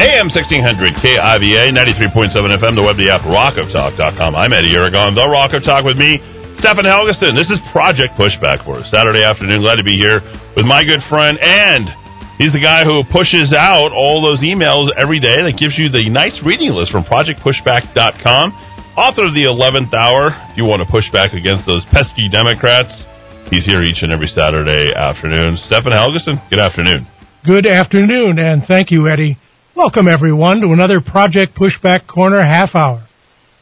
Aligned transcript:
AM 0.00 0.32
1600 0.32 0.96
KIVA 1.04 1.76
93.7 1.76 2.32
FM, 2.32 2.72
the 2.72 2.80
web, 2.80 2.96
the 2.96 3.12
app, 3.12 3.20
rockoftalk.com. 3.20 4.32
I'm 4.32 4.48
Eddie 4.48 4.72
Aragon, 4.72 5.12
the 5.12 5.28
Rock 5.28 5.52
of 5.52 5.60
Talk 5.60 5.84
with 5.84 6.00
me, 6.00 6.16
Stephen 6.56 6.88
Helgesen. 6.88 7.36
This 7.36 7.52
is 7.52 7.60
Project 7.68 8.16
Pushback 8.16 8.64
for 8.64 8.80
us. 8.80 8.88
Saturday 8.88 9.20
afternoon. 9.20 9.60
Glad 9.60 9.76
to 9.76 9.84
be 9.84 10.00
here 10.00 10.24
with 10.56 10.64
my 10.64 10.80
good 10.88 11.04
friend, 11.12 11.36
and 11.44 11.92
he's 12.40 12.56
the 12.56 12.64
guy 12.64 12.80
who 12.80 13.04
pushes 13.12 13.52
out 13.52 13.92
all 13.92 14.24
those 14.24 14.40
emails 14.40 14.88
every 14.96 15.20
day 15.20 15.36
that 15.36 15.60
gives 15.60 15.76
you 15.76 15.92
the 15.92 16.08
nice 16.08 16.40
reading 16.48 16.72
list 16.72 16.96
from 16.96 17.04
projectpushback.com. 17.04 18.56
Author 18.96 19.28
of 19.28 19.36
the 19.36 19.44
11th 19.52 19.92
hour. 19.92 20.32
If 20.48 20.56
you 20.56 20.64
want 20.64 20.80
to 20.80 20.88
push 20.88 21.12
back 21.12 21.36
against 21.36 21.68
those 21.68 21.84
pesky 21.92 22.32
Democrats, 22.32 23.04
he's 23.52 23.68
here 23.68 23.84
each 23.84 24.00
and 24.00 24.16
every 24.16 24.32
Saturday 24.32 24.96
afternoon. 24.96 25.60
Stephen 25.68 25.92
Helgesen, 25.92 26.40
good 26.48 26.64
afternoon. 26.64 27.04
Good 27.44 27.68
afternoon, 27.68 28.40
and 28.40 28.64
thank 28.64 28.88
you, 28.88 29.04
Eddie. 29.04 29.36
Welcome, 29.82 30.08
everyone, 30.08 30.60
to 30.60 30.74
another 30.74 31.00
Project 31.00 31.56
Pushback 31.56 32.06
Corner 32.06 32.42
half 32.42 32.74
hour. 32.74 33.08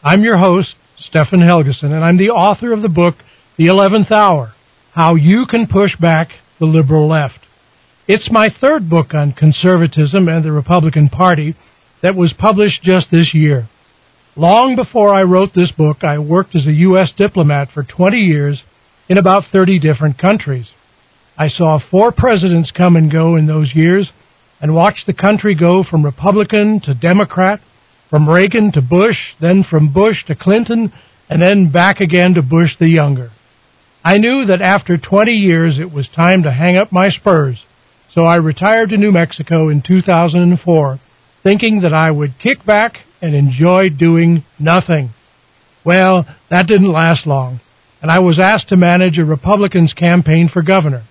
I'm 0.02 0.24
your 0.24 0.36
host, 0.36 0.74
Stephen 0.98 1.38
Helgesen, 1.38 1.92
and 1.92 2.04
I'm 2.04 2.18
the 2.18 2.30
author 2.30 2.72
of 2.72 2.82
the 2.82 2.88
book, 2.88 3.14
The 3.56 3.66
Eleventh 3.66 4.10
Hour 4.10 4.52
How 4.92 5.14
You 5.14 5.46
Can 5.48 5.68
Push 5.68 5.96
Back 6.00 6.30
the 6.59 6.66
Liberal 6.66 7.09
Left. 7.09 7.38
It's 8.09 8.32
my 8.32 8.48
third 8.60 8.90
book 8.90 9.14
on 9.14 9.32
conservatism 9.32 10.26
and 10.26 10.45
the 10.45 10.50
Republican 10.50 11.09
Party 11.09 11.54
that 12.02 12.16
was 12.16 12.34
published 12.37 12.82
just 12.82 13.12
this 13.12 13.32
year. 13.32 13.68
Long 14.34 14.74
before 14.74 15.14
I 15.14 15.23
wrote 15.23 15.50
this 15.54 15.70
book, 15.70 16.02
I 16.02 16.18
worked 16.18 16.56
as 16.56 16.66
a 16.66 16.73
U.S. 16.73 17.12
diplomat 17.16 17.68
for 17.73 17.84
20 17.84 18.16
years 18.16 18.64
in 19.09 19.18
about 19.18 19.45
30 19.52 19.78
different 19.78 20.18
countries. 20.18 20.66
I 21.38 21.46
saw 21.46 21.78
four 21.78 22.10
presidents 22.10 22.73
come 22.76 22.96
and 22.96 23.09
go 23.09 23.37
in 23.37 23.46
those 23.46 23.71
years 23.73 24.10
and 24.60 24.74
watched 24.74 25.06
the 25.06 25.14
country 25.14 25.54
go 25.54 25.84
from 25.84 26.04
Republican 26.04 26.80
to 26.84 26.95
Democrat, 26.95 27.60
from 28.10 28.28
Reagan 28.28 28.73
to 28.73 28.82
Bush, 28.82 29.18
then 29.40 29.65
from 29.68 29.92
Bush 29.92 30.24
to 30.26 30.34
Clinton, 30.34 30.92
and 31.28 31.42
then 31.42 31.70
back 31.70 32.00
again 32.00 32.34
to 32.34 32.42
Bush 32.42 32.70
the 32.78 32.88
Younger. 32.88 33.30
I 34.04 34.18
knew 34.18 34.46
that 34.46 34.62
after 34.62 34.96
20 34.96 35.32
years 35.32 35.78
it 35.78 35.92
was 35.92 36.09
time 36.09 36.42
to 36.45 36.52
hang 36.52 36.76
up 36.76 36.92
my 36.92 37.10
spurs, 37.10 37.59
so 38.12 38.23
I 38.23 38.37
retired 38.37 38.90
to 38.90 38.96
New 38.96 39.12
Mexico 39.12 39.68
in 39.68 39.82
2004, 39.87 41.00
thinking 41.43 41.82
that 41.82 41.93
I 41.93 42.10
would 42.10 42.38
kick 42.43 42.65
back 42.65 42.95
and 43.20 43.34
enjoy 43.34 43.88
doing 43.90 44.45
nothing. 44.59 45.10
Well, 45.84 46.24
that 46.50 46.66
didn't 46.66 46.93
last 46.93 47.26
long, 47.26 47.60
and 48.00 48.10
I 48.10 48.20
was 48.20 48.38
asked 48.38 48.68
to 48.70 48.76
manage 48.76 49.18
a 49.18 49.24
Republican's 49.24 49.93
campaign 49.93 50.48
for 50.52 50.62
governor. 50.62 51.04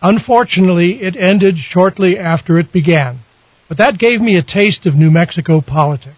Unfortunately, 0.00 1.00
it 1.02 1.16
ended 1.16 1.56
shortly 1.56 2.18
after 2.18 2.58
it 2.58 2.72
began, 2.72 3.20
but 3.68 3.78
that 3.78 3.98
gave 3.98 4.20
me 4.20 4.36
a 4.36 4.42
taste 4.42 4.86
of 4.86 4.94
New 4.94 5.10
Mexico 5.10 5.60
politics. 5.60 6.14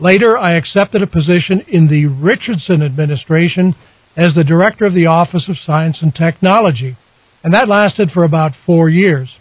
Later, 0.00 0.36
I 0.36 0.54
accepted 0.56 1.02
a 1.02 1.06
position 1.06 1.60
in 1.68 1.88
the 1.88 2.06
Richardson 2.06 2.82
administration 2.82 3.74
as 4.16 4.34
the 4.34 4.44
director 4.44 4.86
of 4.86 4.94
the 4.94 5.06
Office 5.06 5.48
of 5.48 5.56
Science 5.58 5.98
and 6.02 6.14
Technology, 6.14 6.96
and 7.42 7.52
that 7.52 7.68
lasted 7.68 8.10
for 8.10 8.24
about 8.24 8.52
four 8.64 8.88
years. 8.88 9.36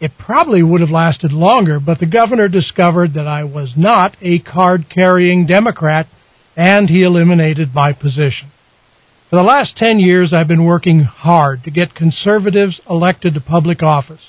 It 0.00 0.12
probably 0.18 0.62
would 0.62 0.80
have 0.80 0.90
lasted 0.90 1.32
longer, 1.32 1.78
but 1.78 2.00
the 2.00 2.06
governor 2.06 2.48
discovered 2.48 3.14
that 3.14 3.28
I 3.28 3.44
was 3.44 3.74
not 3.76 4.16
a 4.20 4.38
card 4.40 4.86
carrying 4.92 5.46
Democrat, 5.46 6.06
and 6.56 6.88
he 6.88 7.02
eliminated 7.02 7.74
my 7.74 7.92
position. 7.92 8.50
For 9.32 9.36
the 9.36 9.44
last 9.44 9.78
10 9.78 9.98
years, 9.98 10.34
I've 10.34 10.46
been 10.46 10.66
working 10.66 11.04
hard 11.04 11.64
to 11.64 11.70
get 11.70 11.94
conservatives 11.94 12.82
elected 12.86 13.32
to 13.32 13.40
public 13.40 13.82
office. 13.82 14.20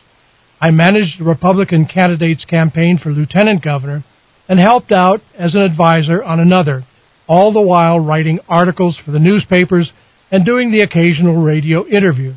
I 0.61 0.71
managed 0.71 1.19
the 1.19 1.25
Republican 1.25 1.87
candidate's 1.87 2.45
campaign 2.45 2.97
for 2.97 3.09
lieutenant 3.09 3.61
governor 3.61 4.05
and 4.47 4.61
helped 4.61 4.93
out 4.93 5.19
as 5.37 5.55
an 5.55 5.61
advisor 5.61 6.23
on 6.23 6.39
another, 6.39 6.85
all 7.27 7.51
the 7.51 7.59
while 7.59 7.99
writing 7.99 8.39
articles 8.47 8.97
for 9.03 9.11
the 9.11 9.19
newspapers 9.19 9.91
and 10.31 10.45
doing 10.45 10.71
the 10.71 10.79
occasional 10.79 11.43
radio 11.43 11.85
interview. 11.85 12.35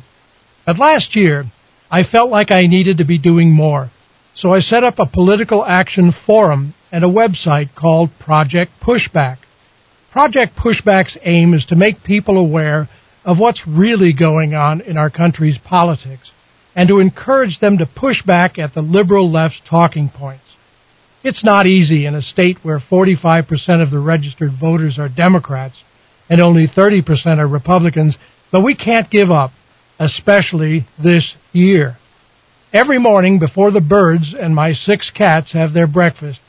But 0.65 0.77
last 0.77 1.15
year, 1.15 1.45
I 1.89 2.03
felt 2.03 2.29
like 2.29 2.51
I 2.51 2.67
needed 2.67 2.97
to 2.97 3.05
be 3.05 3.17
doing 3.17 3.49
more, 3.49 3.91
so 4.35 4.53
I 4.53 4.59
set 4.59 4.83
up 4.83 4.95
a 4.99 5.07
political 5.07 5.63
action 5.63 6.13
forum 6.25 6.73
and 6.91 7.05
a 7.05 7.07
website 7.07 7.73
called 7.75 8.09
Project 8.19 8.73
Pushback. 8.85 9.37
Project 10.17 10.55
Pushback's 10.55 11.15
aim 11.21 11.53
is 11.53 11.63
to 11.65 11.75
make 11.75 12.03
people 12.03 12.39
aware 12.39 12.89
of 13.23 13.37
what's 13.37 13.61
really 13.67 14.13
going 14.13 14.55
on 14.55 14.81
in 14.81 14.97
our 14.97 15.11
country's 15.11 15.59
politics 15.63 16.31
and 16.75 16.89
to 16.89 16.97
encourage 16.97 17.59
them 17.59 17.77
to 17.77 17.85
push 17.85 18.23
back 18.23 18.57
at 18.57 18.73
the 18.73 18.81
liberal 18.81 19.31
left's 19.31 19.61
talking 19.69 20.09
points. 20.09 20.43
It's 21.23 21.43
not 21.43 21.67
easy 21.67 22.07
in 22.07 22.15
a 22.15 22.23
state 22.23 22.57
where 22.63 22.79
45% 22.79 23.45
of 23.79 23.91
the 23.91 23.99
registered 23.99 24.53
voters 24.59 24.97
are 24.97 25.07
Democrats 25.07 25.75
and 26.27 26.41
only 26.41 26.65
30% 26.65 27.37
are 27.37 27.47
Republicans, 27.47 28.17
but 28.51 28.63
we 28.63 28.73
can't 28.73 29.11
give 29.11 29.29
up, 29.29 29.51
especially 29.99 30.87
this 30.97 31.35
year. 31.51 31.97
Every 32.73 32.97
morning 32.97 33.37
before 33.37 33.69
the 33.69 33.81
birds 33.81 34.33
and 34.33 34.55
my 34.55 34.73
six 34.73 35.11
cats 35.15 35.53
have 35.53 35.73
their 35.73 35.85
breakfast, 35.85 36.39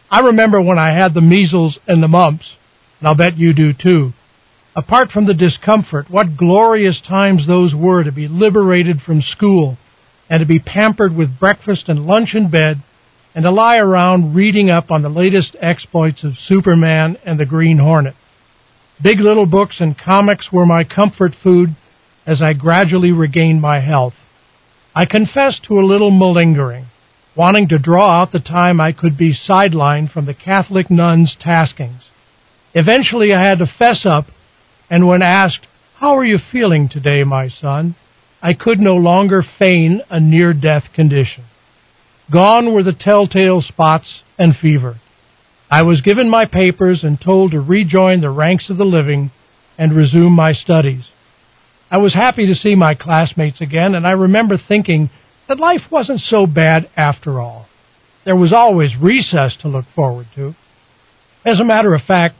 I 0.09 0.21
remember 0.21 0.59
when 0.59 0.79
I 0.79 0.97
had 0.97 1.13
the 1.13 1.21
measles 1.21 1.77
and 1.85 2.01
the 2.01 2.07
mumps, 2.07 2.55
and 2.97 3.07
I'll 3.07 3.15
bet 3.15 3.37
you 3.37 3.53
do 3.53 3.71
too. 3.71 4.13
Apart 4.75 5.11
from 5.11 5.27
the 5.27 5.35
discomfort, 5.35 6.09
what 6.09 6.37
glorious 6.37 6.99
times 7.07 7.45
those 7.45 7.75
were 7.75 8.03
to 8.03 8.11
be 8.11 8.27
liberated 8.27 9.01
from 9.05 9.21
school 9.21 9.77
and 10.27 10.39
to 10.39 10.47
be 10.47 10.57
pampered 10.57 11.15
with 11.15 11.39
breakfast 11.39 11.87
and 11.87 12.07
lunch 12.07 12.33
in 12.33 12.49
bed 12.49 12.81
and 13.35 13.43
to 13.43 13.51
lie 13.51 13.77
around 13.77 14.33
reading 14.33 14.71
up 14.71 14.89
on 14.89 15.03
the 15.03 15.09
latest 15.09 15.55
exploits 15.61 16.23
of 16.23 16.33
Superman 16.47 17.15
and 17.23 17.39
the 17.39 17.45
Green 17.45 17.77
Hornet. 17.77 18.15
Big 19.03 19.19
little 19.19 19.45
books 19.45 19.75
and 19.81 19.95
comics 19.95 20.51
were 20.51 20.65
my 20.65 20.83
comfort 20.83 21.33
food 21.44 21.75
as 22.25 22.41
I 22.41 22.53
gradually 22.53 23.12
regained 23.12 23.62
my 23.62 23.81
health. 23.81 24.15
I 24.97 25.05
confessed 25.05 25.65
to 25.65 25.79
a 25.79 25.85
little 25.85 26.09
malingering, 26.09 26.88
wanting 27.35 27.67
to 27.67 27.77
draw 27.77 28.19
out 28.19 28.31
the 28.31 28.39
time 28.39 28.81
I 28.81 28.94
could 28.94 29.15
be 29.15 29.31
sidelined 29.31 30.11
from 30.11 30.25
the 30.25 30.33
Catholic 30.33 30.89
nuns' 30.89 31.38
taskings. 31.39 32.01
Eventually, 32.73 33.31
I 33.31 33.45
had 33.47 33.59
to 33.59 33.67
fess 33.67 34.07
up, 34.07 34.25
and 34.89 35.07
when 35.07 35.21
asked, 35.21 35.67
How 35.99 36.17
are 36.17 36.25
you 36.25 36.39
feeling 36.51 36.89
today, 36.89 37.23
my 37.23 37.47
son? 37.47 37.95
I 38.41 38.53
could 38.53 38.79
no 38.79 38.95
longer 38.95 39.44
feign 39.59 40.01
a 40.09 40.19
near 40.19 40.51
death 40.51 40.85
condition. 40.95 41.43
Gone 42.31 42.73
were 42.73 42.81
the 42.81 42.97
telltale 43.00 43.61
spots 43.61 44.23
and 44.39 44.55
fever. 44.55 44.95
I 45.69 45.83
was 45.83 46.01
given 46.01 46.27
my 46.27 46.45
papers 46.45 47.03
and 47.03 47.21
told 47.21 47.51
to 47.51 47.59
rejoin 47.59 48.21
the 48.21 48.31
ranks 48.31 48.71
of 48.71 48.77
the 48.77 48.83
living 48.83 49.29
and 49.77 49.95
resume 49.95 50.33
my 50.33 50.53
studies. 50.53 51.11
I 51.89 51.98
was 51.98 52.13
happy 52.13 52.48
to 52.48 52.56
see 52.56 52.75
my 52.75 52.95
classmates 52.95 53.62
again, 53.62 53.95
and 53.95 54.06
I 54.06 54.12
remember 54.12 54.57
thinking 54.57 55.10
that 55.48 55.60
life 55.60 55.84
wasn't 55.89 56.19
so 56.19 56.45
bad 56.45 56.89
after 56.98 57.39
all. 57.39 57.68
There 58.25 58.36
was 58.36 58.51
always 58.51 58.92
recess 59.01 59.56
to 59.62 59.69
look 59.69 59.86
forward 59.95 60.28
to. 60.36 60.54
As 61.45 61.62
a 61.62 61.66
matter 61.66 61.94
of 61.94 62.01
fact, 62.01 62.36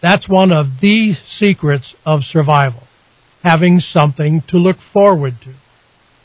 that's 0.00 0.28
one 0.28 0.52
of 0.52 0.66
the 0.80 1.14
secrets 1.36 1.94
of 2.06 2.20
survival, 2.22 2.84
having 3.42 3.80
something 3.80 4.42
to 4.48 4.56
look 4.56 4.76
forward 4.92 5.34
to. 5.44 5.54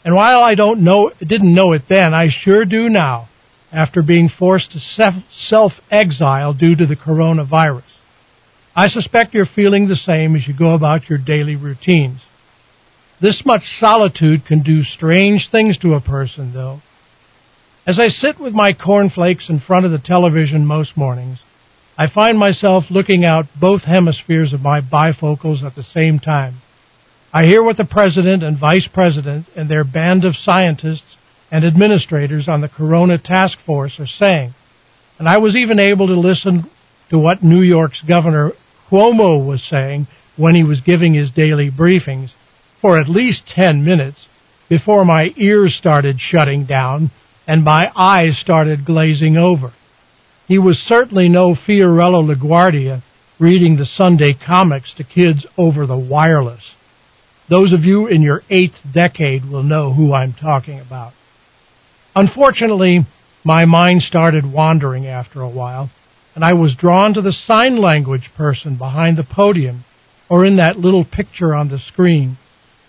And 0.05 0.15
while 0.15 0.43
I 0.43 0.53
don't 0.53 0.81
know, 0.83 1.11
didn't 1.19 1.53
know 1.53 1.73
it 1.73 1.83
then, 1.89 2.13
I 2.13 2.27
sure 2.29 2.63
do 2.63 2.89
now, 2.89 3.27
after 3.71 4.03
being 4.03 4.29
forced 4.29 4.71
to 4.73 5.23
self 5.49 5.73
exile 5.89 6.53
due 6.53 6.75
to 6.75 6.85
the 6.85 6.95
coronavirus. 6.95 7.81
I 8.75 8.87
suspect 8.87 9.33
you're 9.33 9.47
feeling 9.47 9.87
the 9.87 9.95
same 9.95 10.35
as 10.35 10.47
you 10.47 10.55
go 10.55 10.75
about 10.75 11.09
your 11.09 11.17
daily 11.17 11.55
routines. 11.55 12.21
This 13.19 13.41
much 13.45 13.63
solitude 13.79 14.45
can 14.45 14.61
do 14.61 14.83
strange 14.83 15.49
things 15.51 15.77
to 15.79 15.95
a 15.95 16.01
person, 16.01 16.53
though. 16.53 16.81
As 17.87 17.99
I 17.99 18.09
sit 18.09 18.39
with 18.39 18.53
my 18.53 18.73
cornflakes 18.73 19.49
in 19.49 19.59
front 19.59 19.85
of 19.85 19.91
the 19.91 19.97
television 19.97 20.67
most 20.67 20.95
mornings, 20.95 21.39
I 21.97 22.07
find 22.13 22.37
myself 22.37 22.85
looking 22.91 23.25
out 23.25 23.45
both 23.59 23.83
hemispheres 23.83 24.53
of 24.53 24.61
my 24.61 24.81
bifocals 24.81 25.63
at 25.63 25.73
the 25.73 25.83
same 25.83 26.19
time. 26.19 26.61
I 27.33 27.45
hear 27.45 27.63
what 27.63 27.77
the 27.77 27.85
president 27.85 28.43
and 28.43 28.59
vice 28.59 28.87
president 28.93 29.47
and 29.55 29.67
their 29.67 29.83
band 29.83 30.23
of 30.23 30.35
scientists 30.35 31.17
and 31.49 31.65
administrators 31.65 32.47
on 32.47 32.61
the 32.61 32.69
Corona 32.69 33.17
Task 33.17 33.57
Force 33.65 33.93
are 33.99 34.05
saying, 34.05 34.53
and 35.17 35.27
I 35.27 35.39
was 35.39 35.55
even 35.55 35.79
able 35.79 36.07
to 36.07 36.19
listen 36.19 36.69
to 37.09 37.17
what 37.17 37.43
New 37.43 37.61
York's 37.61 38.03
Governor 38.07 38.51
Cuomo 38.91 39.43
was 39.43 39.63
saying 39.67 40.07
when 40.35 40.53
he 40.53 40.63
was 40.63 40.81
giving 40.81 41.15
his 41.15 41.31
daily 41.31 41.71
briefings 41.71 42.29
for 42.81 42.99
at 42.99 43.09
least 43.09 43.43
10 43.55 43.83
minutes 43.83 44.27
before 44.69 45.05
my 45.05 45.33
ears 45.37 45.75
started 45.77 46.17
shutting 46.19 46.65
down 46.65 47.11
and 47.47 47.63
my 47.63 47.91
eyes 47.95 48.37
started 48.39 48.85
glazing 48.85 49.37
over. 49.37 49.73
He 50.47 50.57
was 50.57 50.77
certainly 50.77 51.29
no 51.29 51.55
Fiorello 51.55 52.23
LaGuardia 52.23 53.03
reading 53.39 53.77
the 53.77 53.85
Sunday 53.85 54.33
comics 54.33 54.93
to 54.95 55.03
kids 55.03 55.45
over 55.57 55.85
the 55.85 55.97
wireless. 55.97 56.61
Those 57.49 57.71
of 57.71 57.83
you 57.83 58.07
in 58.07 58.21
your 58.21 58.41
eighth 58.49 58.75
decade 58.93 59.49
will 59.49 59.63
know 59.63 59.93
who 59.93 60.13
I'm 60.13 60.33
talking 60.33 60.79
about. 60.79 61.13
Unfortunately, 62.15 63.05
my 63.43 63.65
mind 63.65 64.01
started 64.01 64.51
wandering 64.51 65.05
after 65.05 65.41
a 65.41 65.49
while, 65.49 65.89
and 66.35 66.43
I 66.43 66.53
was 66.53 66.75
drawn 66.75 67.13
to 67.13 67.21
the 67.21 67.31
sign 67.31 67.79
language 67.79 68.29
person 68.35 68.77
behind 68.77 69.17
the 69.17 69.23
podium 69.23 69.85
or 70.29 70.45
in 70.45 70.57
that 70.57 70.77
little 70.77 71.05
picture 71.05 71.55
on 71.55 71.69
the 71.69 71.79
screen 71.79 72.37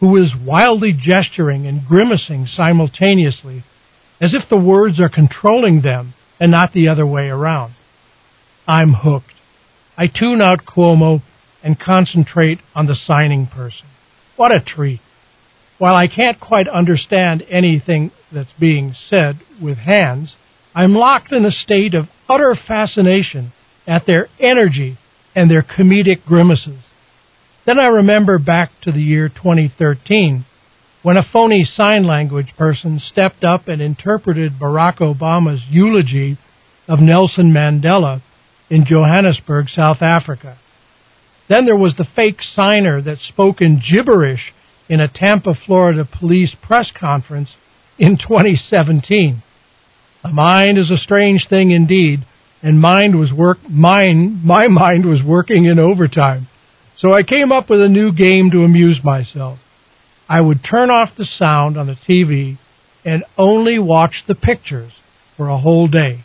who 0.00 0.16
is 0.16 0.32
wildly 0.44 0.92
gesturing 0.92 1.66
and 1.66 1.86
grimacing 1.86 2.46
simultaneously 2.46 3.64
as 4.20 4.34
if 4.34 4.48
the 4.48 4.56
words 4.56 5.00
are 5.00 5.08
controlling 5.08 5.82
them 5.82 6.14
and 6.40 6.50
not 6.50 6.72
the 6.72 6.88
other 6.88 7.06
way 7.06 7.28
around. 7.28 7.74
I'm 8.66 8.94
hooked. 8.94 9.32
I 9.96 10.06
tune 10.06 10.40
out 10.40 10.64
Cuomo 10.64 11.22
and 11.62 11.78
concentrate 11.78 12.58
on 12.74 12.86
the 12.86 12.94
signing 12.94 13.46
person. 13.46 13.86
What 14.36 14.54
a 14.54 14.60
treat. 14.60 15.00
While 15.78 15.96
I 15.96 16.06
can't 16.06 16.40
quite 16.40 16.68
understand 16.68 17.44
anything 17.48 18.10
that's 18.32 18.52
being 18.58 18.94
said 19.08 19.40
with 19.62 19.78
hands, 19.78 20.34
I'm 20.74 20.94
locked 20.94 21.32
in 21.32 21.44
a 21.44 21.50
state 21.50 21.94
of 21.94 22.06
utter 22.28 22.54
fascination 22.54 23.52
at 23.86 24.06
their 24.06 24.28
energy 24.38 24.98
and 25.34 25.50
their 25.50 25.62
comedic 25.62 26.24
grimaces. 26.24 26.78
Then 27.68 27.78
I 27.78 27.88
remember 27.88 28.38
back 28.38 28.70
to 28.84 28.92
the 28.92 29.02
year 29.02 29.28
2013 29.28 30.46
when 31.02 31.18
a 31.18 31.22
phony 31.22 31.64
sign 31.64 32.02
language 32.04 32.54
person 32.56 32.98
stepped 32.98 33.44
up 33.44 33.68
and 33.68 33.82
interpreted 33.82 34.52
Barack 34.58 35.00
Obama's 35.00 35.60
eulogy 35.68 36.38
of 36.88 36.98
Nelson 36.98 37.52
Mandela 37.52 38.22
in 38.70 38.86
Johannesburg, 38.86 39.68
South 39.68 40.00
Africa. 40.00 40.56
Then 41.50 41.66
there 41.66 41.76
was 41.76 41.94
the 41.98 42.08
fake 42.16 42.40
signer 42.40 43.02
that 43.02 43.18
spoke 43.18 43.60
in 43.60 43.82
gibberish 43.86 44.54
in 44.88 45.00
a 45.00 45.12
Tampa, 45.12 45.52
Florida 45.66 46.08
police 46.10 46.56
press 46.66 46.90
conference 46.98 47.50
in 47.98 48.16
2017. 48.16 49.42
The 50.22 50.30
mind 50.30 50.78
is 50.78 50.90
a 50.90 50.96
strange 50.96 51.46
thing 51.50 51.70
indeed, 51.70 52.20
and 52.62 52.80
mind 52.80 53.18
was 53.18 53.30
work 53.30 53.58
mine 53.68 54.40
my 54.42 54.68
mind 54.68 55.04
was 55.04 55.22
working 55.22 55.66
in 55.66 55.78
overtime. 55.78 56.48
So 56.98 57.12
I 57.12 57.22
came 57.22 57.52
up 57.52 57.70
with 57.70 57.80
a 57.80 57.88
new 57.88 58.12
game 58.12 58.50
to 58.50 58.64
amuse 58.64 59.00
myself. 59.04 59.60
I 60.28 60.40
would 60.40 60.64
turn 60.68 60.90
off 60.90 61.10
the 61.16 61.24
sound 61.24 61.78
on 61.78 61.86
the 61.86 61.94
TV 61.94 62.58
and 63.04 63.24
only 63.36 63.78
watch 63.78 64.24
the 64.26 64.34
pictures 64.34 64.92
for 65.36 65.48
a 65.48 65.58
whole 65.58 65.86
day. 65.86 66.24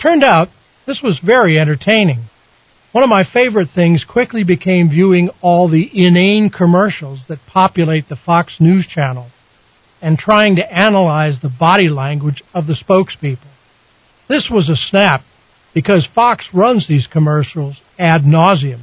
Turned 0.00 0.22
out 0.22 0.48
this 0.86 1.00
was 1.02 1.18
very 1.24 1.58
entertaining. 1.58 2.26
One 2.92 3.02
of 3.02 3.10
my 3.10 3.24
favorite 3.24 3.68
things 3.74 4.04
quickly 4.08 4.44
became 4.44 4.88
viewing 4.88 5.30
all 5.42 5.68
the 5.68 5.90
inane 5.92 6.48
commercials 6.48 7.20
that 7.28 7.40
populate 7.52 8.08
the 8.08 8.16
Fox 8.16 8.56
News 8.60 8.86
channel 8.86 9.30
and 10.00 10.16
trying 10.16 10.56
to 10.56 10.72
analyze 10.72 11.38
the 11.42 11.52
body 11.58 11.88
language 11.88 12.42
of 12.54 12.68
the 12.68 12.74
spokespeople. 12.74 13.50
This 14.28 14.48
was 14.50 14.68
a 14.68 14.76
snap 14.76 15.22
because 15.74 16.06
Fox 16.14 16.46
runs 16.54 16.86
these 16.86 17.08
commercials 17.10 17.78
ad 17.98 18.22
nauseum 18.22 18.82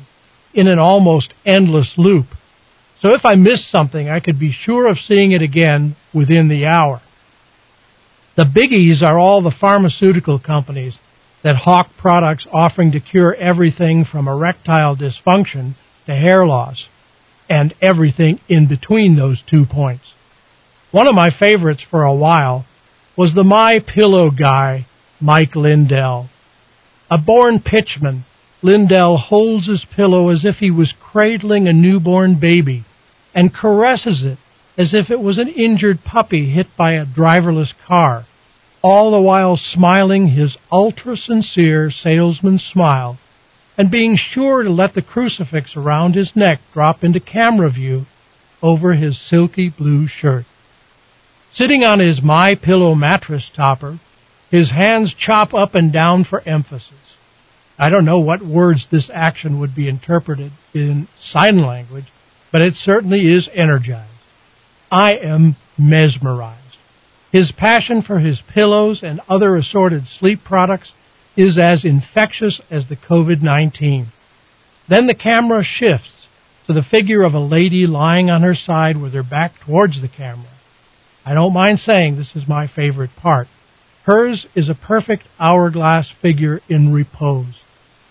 in 0.53 0.67
an 0.67 0.79
almost 0.79 1.33
endless 1.45 1.94
loop. 1.97 2.27
So 3.01 3.13
if 3.13 3.21
I 3.25 3.35
missed 3.35 3.69
something, 3.69 4.07
I 4.07 4.19
could 4.19 4.39
be 4.39 4.51
sure 4.51 4.88
of 4.88 4.97
seeing 4.97 5.31
it 5.31 5.41
again 5.41 5.95
within 6.13 6.47
the 6.47 6.65
hour. 6.65 7.01
The 8.35 8.45
biggies 8.45 9.01
are 9.01 9.19
all 9.19 9.44
the 9.44 9.55
pharmaceutical 9.59 10.39
companies 10.39 10.95
that 11.44 11.57
hawk 11.57 11.89
products 11.97 12.47
offering 12.51 12.91
to 12.94 13.00
cure 13.00 13.35
everything 13.35 14.05
from 14.09 14.27
erectile 14.27 14.95
dysfunction 14.95 15.75
to 16.05 16.15
hair 16.15 16.45
loss 16.45 16.85
and 17.50 17.75
everything 17.81 18.39
in 18.47 18.67
between 18.67 19.15
those 19.15 19.44
two 19.50 19.65
points. 19.65 20.05
One 20.91 21.07
of 21.07 21.15
my 21.15 21.29
favorites 21.38 21.83
for 21.89 22.03
a 22.03 22.13
while 22.13 22.65
was 23.17 23.33
the 23.33 23.44
My 23.44 23.79
Pillow 23.79 24.31
guy, 24.31 24.88
Mike 25.19 25.55
Lindell. 25.55 26.29
A 27.11 27.17
born 27.17 27.59
pitchman, 27.59 28.23
Lindell 28.63 29.18
holds 29.18 29.68
his 29.68 29.86
pillow 29.94 30.30
as 30.30 30.45
if 30.45 30.56
he 30.56 30.71
was 30.71 30.94
cradling 31.00 31.68
a 31.68 31.74
newborn 31.74 32.39
baby 32.39 32.86
and 33.36 33.54
caresses 33.54 34.24
it 34.24 34.38
as 34.77 34.94
if 34.94 35.12
it 35.12 35.19
was 35.19 35.38
an 35.38 35.50
injured 35.50 36.00
puppy 36.04 36.50
hit 36.50 36.68
by 36.77 36.94
a 36.94 37.06
driverless 37.06 37.74
car, 37.86 38.25
all 38.81 39.12
the 39.12 39.21
while 39.21 39.57
smiling 39.57 40.30
his 40.30 40.57
ultra 40.71 41.15
sincere 41.15 41.92
salesman 41.92 42.57
smile 42.57 43.19
and 43.77 43.92
being 43.92 44.17
sure 44.17 44.63
to 44.63 44.70
let 44.70 44.93
the 44.93 45.01
crucifix 45.01 45.75
around 45.75 46.15
his 46.15 46.32
neck 46.36 46.60
drop 46.74 47.03
into 47.03 47.20
camera 47.20 47.70
view 47.70 48.05
over 48.62 48.93
his 48.93 49.20
silky 49.29 49.70
blue 49.70 50.08
shirt. 50.08 50.46
Sitting 51.53 51.84
on 51.84 52.00
his 52.00 52.22
My 52.24 52.55
Pillow 52.55 52.96
mattress 52.96 53.50
topper, 53.55 54.00
his 54.50 54.72
hands 54.72 55.13
chop 55.17 55.53
up 55.53 55.75
and 55.75 55.91
down 55.91 56.24
for 56.24 56.41
emphasis. 56.48 57.02
I 57.77 57.89
don't 57.89 58.06
know 58.06 58.20
what 58.20 58.46
words 58.46 58.88
this 58.92 59.10
action 59.13 59.60
would 59.60 59.75
be 59.75 59.88
interpreted 59.88 60.51
in 60.74 61.08
sign 61.22 61.62
language, 61.62 62.06
but 62.51 62.62
it 62.62 62.75
certainly 62.75 63.22
is 63.22 63.50
energized. 63.53 64.12
I 64.92 65.13
am 65.13 65.56
mesmerized. 65.77 66.60
His 67.32 67.51
passion 67.58 68.03
for 68.03 68.20
his 68.20 68.39
pillows 68.53 69.01
and 69.01 69.20
other 69.27 69.56
assorted 69.56 70.03
sleep 70.20 70.44
products 70.46 70.92
is 71.36 71.58
as 71.58 71.84
infectious 71.84 72.62
as 72.70 72.88
the 72.88 72.96
COVID 72.96 73.42
19. 73.42 74.12
Then 74.88 75.08
the 75.08 75.15
camera 75.15 75.63
shifts 75.63 76.27
to 76.68 76.74
the 76.74 76.84
figure 76.84 77.24
of 77.24 77.34
a 77.34 77.39
lady 77.39 77.88
lying 77.88 78.30
on 78.30 78.44
her 78.44 78.53
side 78.53 79.01
with 79.01 79.13
her 79.13 79.24
back 79.24 79.53
towards 79.65 80.00
the 80.00 80.08
camera. 80.08 80.51
I 81.25 81.34
don't 81.34 81.53
mind 81.53 81.80
saying 81.80 82.18
this 82.18 82.36
is 82.36 82.48
my 82.48 82.68
favorite 82.68 83.15
part. 83.20 83.48
Hers 84.06 84.46
is 84.56 84.70
a 84.70 84.75
perfect 84.75 85.24
hourglass 85.39 86.10
figure 86.22 86.60
in 86.70 86.94
repose. 86.94 87.56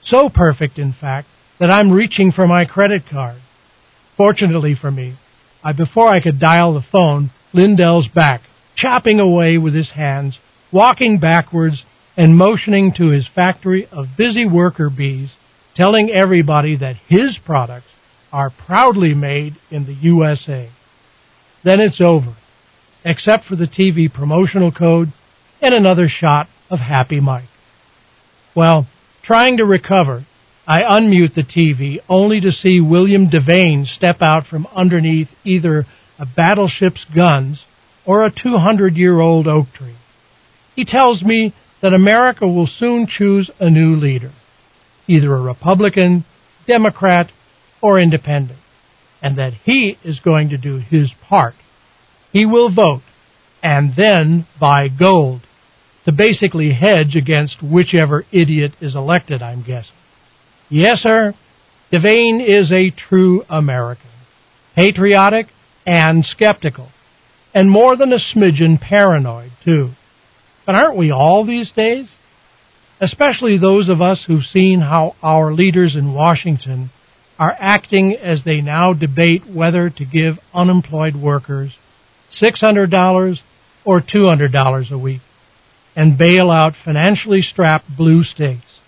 So 0.04 0.28
perfect, 0.28 0.78
in 0.78 0.94
fact, 0.98 1.28
that 1.58 1.70
I'm 1.70 1.92
reaching 1.92 2.32
for 2.32 2.46
my 2.46 2.64
credit 2.64 3.02
card. 3.10 3.40
Fortunately 4.16 4.74
for 4.74 4.90
me, 4.90 5.16
I, 5.62 5.72
before 5.72 6.08
I 6.08 6.20
could 6.20 6.40
dial 6.40 6.74
the 6.74 6.84
phone, 6.90 7.30
Lindell's 7.52 8.08
back, 8.08 8.42
chopping 8.76 9.20
away 9.20 9.58
with 9.58 9.74
his 9.74 9.90
hands, 9.90 10.38
walking 10.72 11.18
backwards, 11.20 11.84
and 12.16 12.36
motioning 12.36 12.92
to 12.96 13.08
his 13.08 13.28
factory 13.34 13.86
of 13.90 14.06
busy 14.18 14.46
worker 14.46 14.90
bees, 14.90 15.30
telling 15.76 16.10
everybody 16.10 16.76
that 16.76 16.96
his 17.08 17.38
products 17.44 17.86
are 18.32 18.50
proudly 18.66 19.14
made 19.14 19.54
in 19.70 19.86
the 19.86 19.94
USA. 19.94 20.70
Then 21.64 21.80
it's 21.80 22.00
over, 22.00 22.36
except 23.04 23.44
for 23.44 23.56
the 23.56 23.66
TV 23.66 24.12
promotional 24.12 24.72
code 24.72 25.12
and 25.60 25.74
another 25.74 26.08
shot 26.08 26.48
of 26.70 26.80
Happy 26.80 27.20
Mike. 27.20 27.48
Well, 28.54 28.86
trying 29.22 29.56
to 29.58 29.64
recover, 29.64 30.26
I 30.66 30.82
unmute 30.82 31.34
the 31.34 31.42
TV 31.42 31.98
only 32.08 32.40
to 32.40 32.52
see 32.52 32.80
William 32.80 33.28
Devane 33.28 33.86
step 33.86 34.18
out 34.20 34.46
from 34.46 34.66
underneath 34.74 35.28
either 35.44 35.86
a 36.18 36.26
battleship's 36.26 37.04
guns 37.14 37.64
or 38.06 38.24
a 38.24 38.32
200 38.32 38.96
year 38.96 39.20
old 39.20 39.46
oak 39.46 39.66
tree. 39.74 39.96
He 40.74 40.84
tells 40.84 41.22
me 41.22 41.54
that 41.82 41.92
America 41.92 42.46
will 42.46 42.68
soon 42.68 43.06
choose 43.06 43.50
a 43.58 43.68
new 43.68 43.96
leader, 43.96 44.32
either 45.08 45.34
a 45.34 45.40
Republican, 45.40 46.24
Democrat, 46.66 47.30
or 47.82 48.00
Independent, 48.00 48.60
and 49.20 49.36
that 49.38 49.52
he 49.64 49.98
is 50.04 50.20
going 50.20 50.48
to 50.50 50.58
do 50.58 50.78
his 50.78 51.10
part. 51.28 51.54
he 52.32 52.46
will 52.46 52.72
vote 52.72 53.02
and 53.62 53.94
then 53.96 54.46
buy 54.60 54.88
gold 54.88 55.42
to 56.04 56.12
basically 56.12 56.72
hedge 56.72 57.14
against 57.16 57.62
whichever 57.62 58.24
idiot 58.32 58.72
is 58.80 58.94
elected, 58.94 59.42
I'm 59.42 59.62
guessing. 59.62 59.94
Yes, 60.68 60.98
sir, 60.98 61.34
Devane 61.92 62.40
is 62.42 62.72
a 62.72 62.90
true 62.90 63.44
American, 63.48 64.10
patriotic 64.74 65.48
and 65.86 66.24
skeptical, 66.24 66.90
and 67.54 67.70
more 67.70 67.96
than 67.96 68.12
a 68.12 68.18
smidgen 68.18 68.80
paranoid, 68.80 69.52
too. 69.64 69.90
But 70.64 70.74
aren't 70.74 70.96
we 70.96 71.10
all 71.10 71.44
these 71.44 71.70
days? 71.72 72.08
Especially 73.00 73.58
those 73.58 73.88
of 73.88 74.00
us 74.00 74.24
who've 74.26 74.44
seen 74.44 74.80
how 74.80 75.16
our 75.22 75.52
leaders 75.52 75.96
in 75.96 76.14
Washington 76.14 76.90
are 77.38 77.56
acting 77.58 78.14
as 78.14 78.44
they 78.44 78.60
now 78.60 78.92
debate 78.92 79.42
whether 79.52 79.90
to 79.90 80.04
give 80.04 80.38
unemployed 80.54 81.16
workers 81.16 81.72
$600 82.40 83.38
or 83.84 84.00
$200 84.00 84.90
a 84.90 84.98
week 84.98 85.20
and 85.94 86.18
bail 86.18 86.50
out 86.50 86.74
financially 86.84 87.40
strapped 87.40 87.96
blue 87.96 88.22
states. 88.22 88.80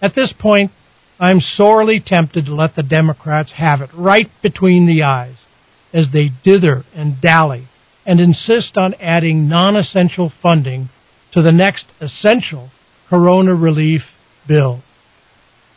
At 0.00 0.14
this 0.14 0.32
point, 0.38 0.70
I'm 1.18 1.40
sorely 1.40 2.00
tempted 2.04 2.46
to 2.46 2.54
let 2.54 2.76
the 2.76 2.82
Democrats 2.82 3.52
have 3.56 3.80
it 3.80 3.90
right 3.94 4.28
between 4.42 4.86
the 4.86 5.02
eyes 5.02 5.36
as 5.92 6.08
they 6.12 6.30
dither 6.44 6.84
and 6.94 7.20
dally 7.20 7.68
and 8.04 8.20
insist 8.20 8.76
on 8.76 8.94
adding 9.00 9.48
non 9.48 9.76
essential 9.76 10.30
funding 10.42 10.90
to 11.32 11.42
the 11.42 11.52
next 11.52 11.86
essential 12.00 12.70
corona 13.08 13.54
relief 13.54 14.02
bill. 14.46 14.82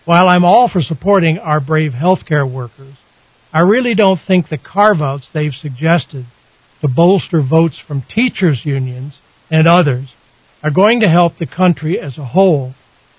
While 0.05 0.27
I'm 0.27 0.43
all 0.43 0.69
for 0.69 0.81
supporting 0.81 1.37
our 1.37 1.59
brave 1.59 1.91
healthcare 1.91 2.51
workers, 2.51 2.95
I 3.53 3.61
really 3.61 3.95
don't 3.95 4.19
think 4.27 4.49
the 4.49 4.57
carve 4.57 5.01
outs 5.01 5.27
they've 5.33 5.53
suggested 5.53 6.25
to 6.81 6.87
bolster 6.87 7.41
votes 7.41 7.81
from 7.85 8.03
teachers' 8.13 8.61
unions 8.63 9.13
and 9.49 9.67
others 9.67 10.09
are 10.63 10.71
going 10.71 10.99
to 10.99 11.09
help 11.09 11.33
the 11.37 11.47
country 11.47 11.99
as 11.99 12.17
a 12.17 12.25
whole 12.25 12.73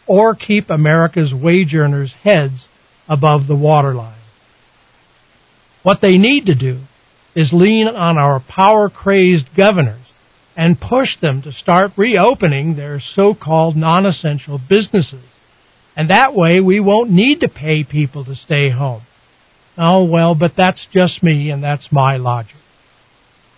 or 0.06 0.34
keep 0.34 0.68
America's 0.68 1.32
wage 1.32 1.74
earners' 1.74 2.14
heads 2.22 2.66
above 3.08 3.46
the 3.46 3.56
waterline. 3.56 4.18
What 5.82 6.00
they 6.02 6.18
need 6.18 6.46
to 6.46 6.54
do 6.54 6.80
is 7.34 7.50
lean 7.52 7.88
on 7.88 8.18
our 8.18 8.40
power 8.40 8.90
crazed 8.90 9.46
governors 9.56 10.04
and 10.56 10.80
push 10.80 11.18
them 11.20 11.42
to 11.42 11.52
start 11.52 11.92
reopening 11.96 12.76
their 12.76 13.00
so 13.00 13.34
called 13.34 13.76
non 13.76 14.04
essential 14.04 14.58
businesses. 14.68 15.24
And 15.96 16.10
that 16.10 16.34
way 16.34 16.60
we 16.60 16.80
won't 16.80 17.10
need 17.10 17.40
to 17.40 17.48
pay 17.48 17.84
people 17.84 18.24
to 18.24 18.34
stay 18.34 18.70
home. 18.70 19.02
Oh, 19.78 20.04
well, 20.04 20.34
but 20.34 20.52
that's 20.56 20.86
just 20.92 21.22
me 21.22 21.50
and 21.50 21.62
that's 21.62 21.88
my 21.90 22.16
logic. 22.16 22.56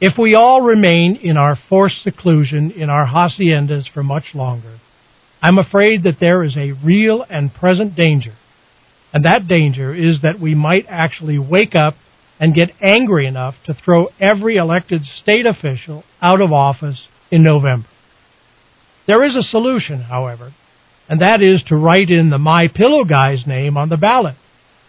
If 0.05 0.19
we 0.19 0.35
all 0.35 0.63
remain 0.63 1.15
in 1.15 1.37
our 1.37 1.57
forced 1.69 2.03
seclusion 2.03 2.73
in 2.73 2.91
our 2.91 3.07
haciendas 3.07 3.89
for 3.89 4.03
much 4.03 4.35
longer, 4.35 4.81
I'm 5.41 5.59
afraid 5.59 6.03
that 6.03 6.19
there 6.19 6.43
is 6.43 6.57
a 6.57 6.73
real 6.73 7.25
and 7.31 7.55
present 7.55 7.95
danger. 7.95 8.33
And 9.15 9.25
that 9.25 9.47
danger 9.47 9.95
is 9.95 10.23
that 10.23 10.41
we 10.41 10.57
might 10.57 10.87
actually 10.89 11.39
wake 11.39 11.77
up 11.77 11.95
and 12.41 12.53
get 12.53 12.73
angry 12.81 13.27
enough 13.29 13.55
to 13.67 13.75
throw 13.75 14.09
every 14.19 14.57
elected 14.57 15.03
state 15.05 15.47
official 15.47 16.03
out 16.21 16.41
of 16.41 16.51
office 16.51 17.07
in 17.31 17.45
November. 17.45 17.87
There 19.07 19.23
is 19.23 19.37
a 19.37 19.43
solution, 19.43 20.01
however, 20.01 20.53
and 21.09 21.21
that 21.21 21.41
is 21.41 21.63
to 21.69 21.77
write 21.77 22.11
in 22.11 22.31
the 22.31 22.39
My 22.39 22.67
Pillow 22.67 23.05
guy's 23.05 23.47
name 23.47 23.77
on 23.77 23.89
the 23.89 23.97
ballot 23.97 24.35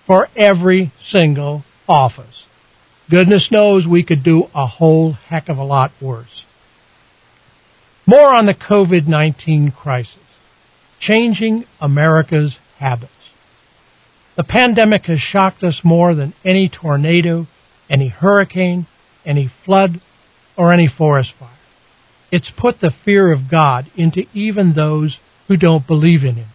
for 0.08 0.28
every 0.36 0.92
single 1.08 1.64
office. 1.88 2.46
Goodness 3.10 3.50
knows 3.52 3.86
we 3.86 4.04
could 4.04 4.24
do 4.24 4.46
a 4.56 4.66
whole 4.66 5.14
heck 5.14 5.50
of 5.50 5.58
a 5.58 5.64
lot 5.64 5.92
worse. 6.02 6.44
More 8.06 8.34
on 8.34 8.46
the 8.46 8.54
COVID 8.54 9.08
19 9.08 9.72
crisis 9.72 10.18
changing 11.00 11.66
America's 11.82 12.56
habits. 12.80 13.12
The 14.38 14.44
pandemic 14.44 15.04
has 15.04 15.20
shocked 15.20 15.64
us 15.64 15.82
more 15.84 16.16
than 16.16 16.34
any 16.44 16.70
tornado, 16.70 17.48
any 17.90 18.08
hurricane, 18.08 18.88
any 19.26 19.52
flood, 19.66 20.02
or 20.58 20.74
any 20.74 20.88
forest 20.88 21.34
fire. 21.40 21.50
It's 22.32 22.52
put 22.58 22.80
the 22.80 22.94
fear 23.06 23.32
of 23.32 23.52
God 23.52 23.86
into 23.96 24.24
even 24.34 24.74
those 24.74 25.18
who 25.48 25.58
don't 25.58 25.86
believe 25.86 26.24
in 26.24 26.36
Him. 26.36 26.50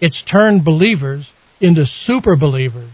It's 0.00 0.22
turned 0.30 0.64
believers 0.64 1.26
into 1.60 1.84
super 1.84 2.36
believers 2.36 2.92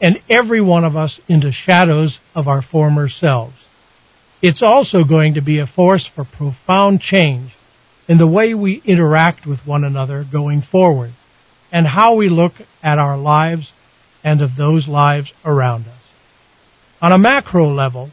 and 0.00 0.18
every 0.28 0.60
one 0.60 0.84
of 0.84 0.96
us 0.96 1.18
into 1.28 1.50
shadows 1.52 2.18
of 2.34 2.48
our 2.48 2.62
former 2.62 3.08
selves. 3.08 3.54
It's 4.42 4.62
also 4.62 5.04
going 5.04 5.34
to 5.34 5.40
be 5.40 5.58
a 5.58 5.66
force 5.66 6.08
for 6.14 6.24
profound 6.24 7.00
change 7.00 7.52
in 8.08 8.18
the 8.18 8.26
way 8.26 8.54
we 8.54 8.82
interact 8.84 9.46
with 9.46 9.60
one 9.64 9.84
another 9.84 10.24
going 10.30 10.62
forward 10.70 11.12
and 11.72 11.86
how 11.86 12.14
we 12.14 12.28
look 12.28 12.52
at 12.82 12.98
our 12.98 13.16
lives 13.16 13.70
and 14.22 14.40
of 14.40 14.50
those 14.56 14.86
lives 14.86 15.32
around 15.44 15.86
us. 15.86 16.00
On 17.00 17.12
a 17.12 17.18
macro 17.18 17.72
level, 17.72 18.10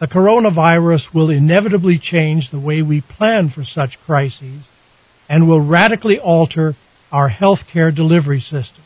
the 0.00 0.06
coronavirus 0.06 1.14
will 1.14 1.30
inevitably 1.30 1.98
change 2.02 2.50
the 2.50 2.60
way 2.60 2.82
we 2.82 3.00
plan 3.00 3.52
for 3.54 3.64
such 3.64 3.98
crises 4.04 4.64
and 5.28 5.48
will 5.48 5.60
radically 5.60 6.18
alter 6.18 6.74
our 7.10 7.30
healthcare 7.30 7.94
delivery 7.94 8.40
system. 8.40 8.83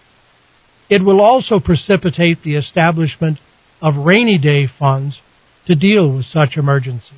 It 0.90 1.04
will 1.04 1.20
also 1.20 1.60
precipitate 1.60 2.42
the 2.42 2.56
establishment 2.56 3.38
of 3.80 3.96
rainy 3.96 4.38
day 4.38 4.66
funds 4.66 5.20
to 5.66 5.74
deal 5.74 6.16
with 6.16 6.24
such 6.26 6.56
emergencies. 6.56 7.12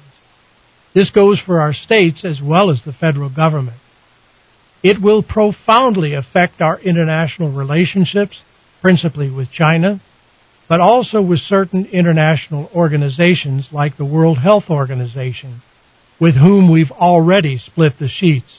This 0.95 1.11
goes 1.11 1.41
for 1.45 1.61
our 1.61 1.73
states 1.73 2.25
as 2.25 2.41
well 2.43 2.71
as 2.71 2.83
the 2.85 2.93
federal 2.93 3.31
government. 3.31 3.77
It 4.83 5.01
will 5.01 5.23
profoundly 5.23 6.15
affect 6.15 6.61
our 6.61 6.81
international 6.81 7.53
relationships, 7.53 8.41
principally 8.83 9.31
with 9.31 9.53
China, 9.53 10.01
but 10.69 10.81
also 10.81 11.21
with 11.21 11.41
certain 11.41 11.85
international 11.87 12.71
organizations 12.75 13.69
like 13.73 13.97
the 13.97 14.05
World 14.05 14.39
Health 14.39 14.65
Organization, 14.71 15.63
with 16.21 16.35
whom 16.35 16.73
we've 16.73 16.91
already 16.91 17.59
split 17.59 17.95
the 17.99 18.09
sheets. 18.09 18.59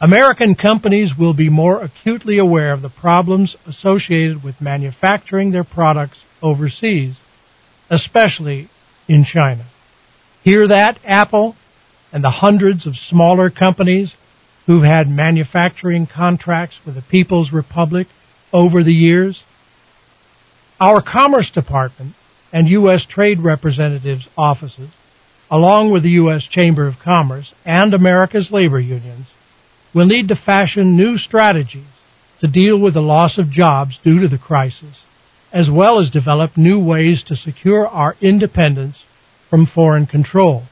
American 0.00 0.54
companies 0.54 1.12
will 1.18 1.34
be 1.34 1.48
more 1.48 1.82
acutely 1.82 2.38
aware 2.38 2.72
of 2.72 2.82
the 2.82 2.88
problems 2.88 3.56
associated 3.66 4.42
with 4.42 4.60
manufacturing 4.60 5.52
their 5.52 5.64
products 5.64 6.18
overseas, 6.42 7.14
especially 7.90 8.68
in 9.08 9.24
China. 9.24 9.66
Hear 10.42 10.68
that, 10.68 10.98
Apple, 11.04 11.56
and 12.12 12.22
the 12.22 12.30
hundreds 12.30 12.86
of 12.86 12.94
smaller 13.08 13.50
companies 13.50 14.12
who've 14.66 14.84
had 14.84 15.08
manufacturing 15.08 16.06
contracts 16.12 16.76
with 16.84 16.96
the 16.96 17.02
People's 17.02 17.52
Republic 17.52 18.08
over 18.52 18.82
the 18.82 18.92
years? 18.92 19.40
Our 20.80 21.02
Commerce 21.02 21.50
Department 21.54 22.14
and 22.52 22.68
U.S. 22.68 23.06
Trade 23.08 23.40
Representatives' 23.40 24.28
offices, 24.36 24.90
along 25.50 25.92
with 25.92 26.02
the 26.02 26.10
U.S. 26.10 26.46
Chamber 26.50 26.86
of 26.86 26.94
Commerce 27.02 27.52
and 27.64 27.94
America's 27.94 28.48
labor 28.50 28.80
unions, 28.80 29.26
will 29.94 30.06
need 30.06 30.28
to 30.28 30.34
fashion 30.34 30.96
new 30.96 31.16
strategies 31.16 31.86
to 32.40 32.48
deal 32.48 32.78
with 32.80 32.94
the 32.94 33.00
loss 33.00 33.38
of 33.38 33.50
jobs 33.50 33.98
due 34.02 34.20
to 34.20 34.28
the 34.28 34.38
crisis, 34.38 34.96
as 35.52 35.70
well 35.70 36.00
as 36.00 36.10
develop 36.10 36.56
new 36.56 36.78
ways 36.78 37.22
to 37.26 37.36
secure 37.36 37.86
our 37.86 38.16
independence 38.20 38.96
from 39.48 39.66
foreign 39.72 40.04
control. 40.04 40.64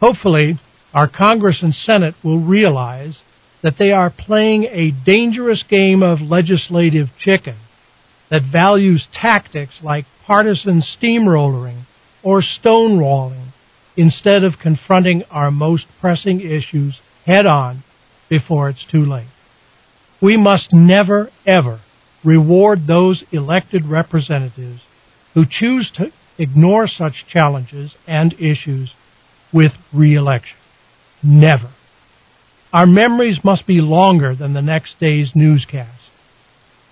Hopefully, 0.00 0.60
our 0.92 1.08
Congress 1.08 1.62
and 1.62 1.74
Senate 1.74 2.14
will 2.22 2.40
realize 2.40 3.18
that 3.62 3.74
they 3.78 3.90
are 3.90 4.12
playing 4.16 4.64
a 4.64 4.92
dangerous 5.04 5.64
game 5.68 6.02
of 6.02 6.20
legislative 6.20 7.08
chicken 7.18 7.56
that 8.30 8.42
values 8.52 9.08
tactics 9.12 9.80
like 9.82 10.04
partisan 10.26 10.82
steamrollering 10.82 11.84
or 12.22 12.42
stonewalling 12.42 13.52
instead 13.96 14.44
of 14.44 14.52
confronting 14.62 15.24
our 15.30 15.50
most 15.50 15.86
pressing 16.00 16.40
issues 16.40 17.00
head 17.24 17.46
on 17.46 17.82
before 18.28 18.68
it's 18.68 18.86
too 18.90 19.04
late. 19.04 19.28
We 20.20 20.36
must 20.36 20.68
never, 20.72 21.30
ever 21.46 21.80
reward 22.24 22.86
those 22.86 23.24
elected 23.32 23.86
representatives 23.86 24.80
who 25.34 25.44
choose 25.48 25.90
to 25.94 26.10
ignore 26.38 26.86
such 26.86 27.26
challenges 27.32 27.94
and 28.06 28.32
issues 28.34 28.92
with 29.52 29.72
reelection. 29.92 30.56
Never. 31.22 31.70
Our 32.72 32.86
memories 32.86 33.40
must 33.42 33.66
be 33.66 33.80
longer 33.80 34.34
than 34.34 34.52
the 34.52 34.62
next 34.62 34.96
day's 35.00 35.32
newscast. 35.34 36.10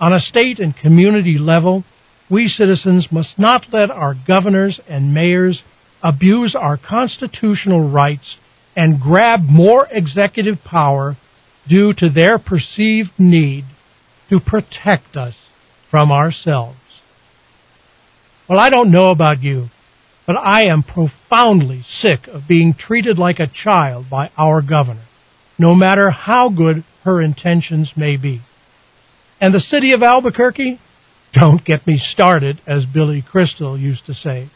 On 0.00 0.12
a 0.12 0.20
state 0.20 0.58
and 0.58 0.76
community 0.76 1.36
level, 1.38 1.84
we 2.30 2.48
citizens 2.48 3.08
must 3.10 3.38
not 3.38 3.66
let 3.72 3.90
our 3.90 4.14
governors 4.26 4.80
and 4.88 5.14
mayors 5.14 5.62
abuse 6.02 6.56
our 6.58 6.76
constitutional 6.76 7.90
rights 7.90 8.36
and 8.74 9.00
grab 9.00 9.40
more 9.42 9.86
executive 9.90 10.56
power 10.64 11.16
due 11.68 11.92
to 11.94 12.08
their 12.08 12.38
perceived 12.38 13.10
need 13.18 13.64
to 14.30 14.40
protect 14.40 15.16
us 15.16 15.34
from 15.90 16.10
ourselves. 16.10 16.78
Well, 18.48 18.60
I 18.60 18.70
don't 18.70 18.92
know 18.92 19.10
about 19.10 19.42
you, 19.42 19.68
but 20.26 20.36
I 20.36 20.66
am 20.66 20.82
profoundly 20.82 21.84
sick 22.00 22.28
of 22.28 22.48
being 22.48 22.74
treated 22.74 23.18
like 23.18 23.38
a 23.38 23.50
child 23.52 24.06
by 24.10 24.30
our 24.36 24.62
governor, 24.62 25.04
no 25.58 25.74
matter 25.74 26.10
how 26.10 26.48
good 26.48 26.84
her 27.04 27.20
intentions 27.20 27.92
may 27.96 28.16
be. 28.16 28.40
And 29.40 29.54
the 29.54 29.60
city 29.60 29.92
of 29.92 30.02
Albuquerque? 30.02 30.80
Don't 31.32 31.64
get 31.64 31.86
me 31.86 31.98
started, 31.98 32.60
as 32.66 32.86
Billy 32.86 33.22
Crystal 33.22 33.78
used 33.78 34.06
to 34.06 34.14
say. 34.14 34.50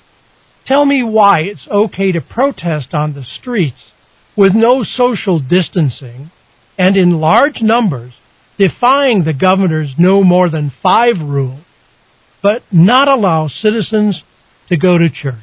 Tell 0.67 0.85
me 0.85 1.03
why 1.03 1.41
it's 1.41 1.67
okay 1.71 2.13
to 2.13 2.21
protest 2.21 2.95
on 2.95 3.13
the 3.13 3.25
streets 3.25 3.91
with 4.37 4.53
no 4.55 4.83
social 4.83 5.41
distancing 5.41 6.31
and 6.81 6.97
in 6.97 7.21
large 7.21 7.61
numbers, 7.61 8.15
defying 8.57 9.23
the 9.23 9.35
governor's 9.35 9.93
no 9.99 10.25
more 10.25 10.49
than 10.49 10.73
five 10.83 11.17
rule, 11.21 11.61
but 12.43 12.63
not 12.73 13.07
allow 13.07 13.49
citizens 13.49 14.23
to 14.71 14.79
go 14.79 14.97
to 14.97 15.11
church. 15.11 15.35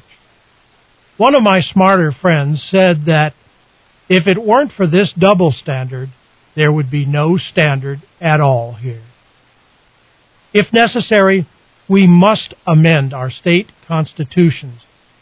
One 1.16 1.36
of 1.36 1.44
my 1.44 1.60
smarter 1.60 2.10
friends 2.10 2.66
said 2.68 3.04
that 3.06 3.34
if 4.08 4.26
it 4.26 4.44
weren't 4.44 4.72
for 4.72 4.88
this 4.88 5.14
double 5.16 5.52
standard, 5.52 6.08
there 6.56 6.72
would 6.72 6.90
be 6.90 7.06
no 7.06 7.38
standard 7.38 8.02
at 8.20 8.40
all 8.40 8.74
here. 8.74 9.04
If 10.52 10.72
necessary, 10.72 11.46
we 11.88 12.08
must 12.08 12.52
amend 12.66 13.14
our 13.14 13.30
state 13.30 13.70
constitutions 13.86 14.80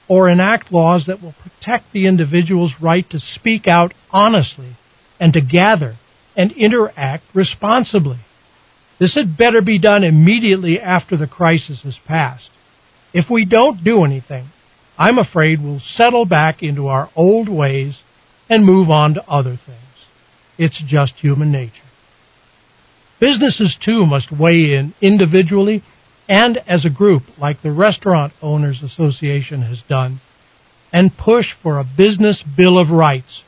or 0.09 0.31
enact 0.31 0.73
laws 0.73 1.05
that 1.09 1.21
will 1.21 1.35
protect 1.43 1.93
the 1.93 2.07
individual's 2.07 2.73
right 2.81 3.05
to 3.11 3.21
speak 3.21 3.69
out 3.69 3.93
honestly 4.11 4.79
and 5.21 5.35
to 5.35 5.43
gather 5.43 5.97
and 6.37 6.53
interact 6.53 7.25
responsibly. 7.35 8.19
This 8.99 9.15
had 9.15 9.37
better 9.37 9.61
be 9.61 9.79
done 9.79 10.05
immediately 10.05 10.81
after 10.81 11.17
the 11.17 11.27
crisis 11.27 11.81
has 11.83 11.97
passed. 12.07 12.51
If 13.13 13.27
we 13.31 13.45
don't 13.45 13.85
do 13.85 14.05
anything, 14.05 14.49
I'm 14.99 15.19
afraid 15.19 15.63
we'll 15.63 15.83
settle 15.97 16.25
back 16.25 16.63
into 16.63 16.87
our 16.87 17.11
old 17.15 17.49
ways 17.49 17.99
and 18.49 18.65
move 18.65 18.91
on 18.91 19.15
to 19.15 19.29
other 19.29 19.59
things. 19.67 19.81
It's 20.59 20.83
just 20.87 21.15
human 21.15 21.53
nature. 21.53 21.73
Businesses, 23.21 23.77
too, 23.83 24.07
must 24.07 24.31
weigh 24.31 24.75
in 24.75 24.95
individually 25.01 25.83
and 26.29 26.59
as 26.67 26.85
a 26.85 26.91
group, 26.91 27.23
like 27.39 27.63
the 27.63 27.71
Restaurant 27.71 28.33
Owners 28.43 28.83
Association 28.83 29.63
has 29.63 29.79
done, 29.89 30.21
and 30.93 31.17
push 31.17 31.47
for 31.63 31.79
a 31.79 31.85
business 31.97 32.43
bill 32.57 32.79
of 32.79 32.91
rights 32.91 33.43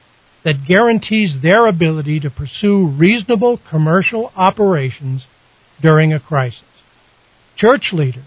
that 0.44 0.66
guarantees 0.66 1.36
their 1.42 1.66
ability 1.66 2.20
to 2.20 2.30
pursue 2.30 2.88
reasonable 2.88 3.60
commercial 3.70 4.32
operations 4.36 5.26
during 5.82 6.12
a 6.12 6.20
crisis. 6.20 6.62
Church 7.56 7.90
leaders 7.92 8.24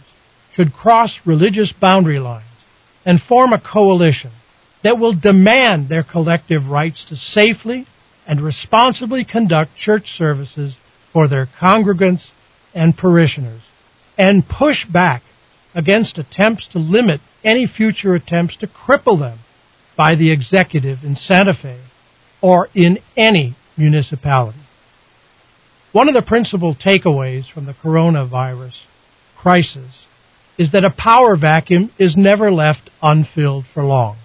should 0.56 0.74
cross 0.74 1.12
religious 1.26 1.74
boundary 1.80 2.20
lines 2.20 2.46
and 3.06 3.22
form 3.22 3.54
a 3.54 3.62
coalition 3.62 4.32
that 4.84 5.00
will 5.00 5.14
demand 5.14 5.88
their 5.90 6.04
collective 6.04 6.66
rights 6.66 7.06
to 7.08 7.16
safely 7.16 7.88
and 8.28 8.42
responsibly 8.42 9.24
conduct 9.24 9.72
church 9.80 10.06
services 10.18 10.76
for 11.14 11.28
their 11.28 11.48
congregants 11.62 12.28
and 12.74 12.98
parishioners 12.98 13.62
and 14.18 14.44
push 14.48 14.86
back 14.92 15.22
against 15.74 16.18
attempts 16.18 16.68
to 16.72 16.80
limit 16.80 17.22
any 17.44 17.66
future 17.66 18.14
attempts 18.14 18.58
to 18.58 18.68
cripple 18.68 19.20
them 19.20 19.40
by 19.98 20.14
the 20.16 20.32
executive 20.32 21.00
in 21.04 21.16
Santa 21.16 21.54
Fe 21.54 21.80
or 22.42 22.70
in 22.74 23.00
any 23.16 23.56
municipality. 23.78 24.60
One 25.92 26.08
of 26.08 26.16
the 26.16 26.22
principal 26.22 26.76
takeaways 26.76 27.52
from 27.54 27.66
the 27.66 27.74
coronavirus 27.74 28.74
crisis 29.38 29.92
is 30.58 30.72
that 30.72 30.86
a 30.86 30.96
power 30.96 31.36
vacuum 31.36 31.92
is 32.00 32.16
never 32.16 32.52
left 32.52 32.90
unfilled 33.02 33.66
for 33.74 33.84
long. 33.84 34.18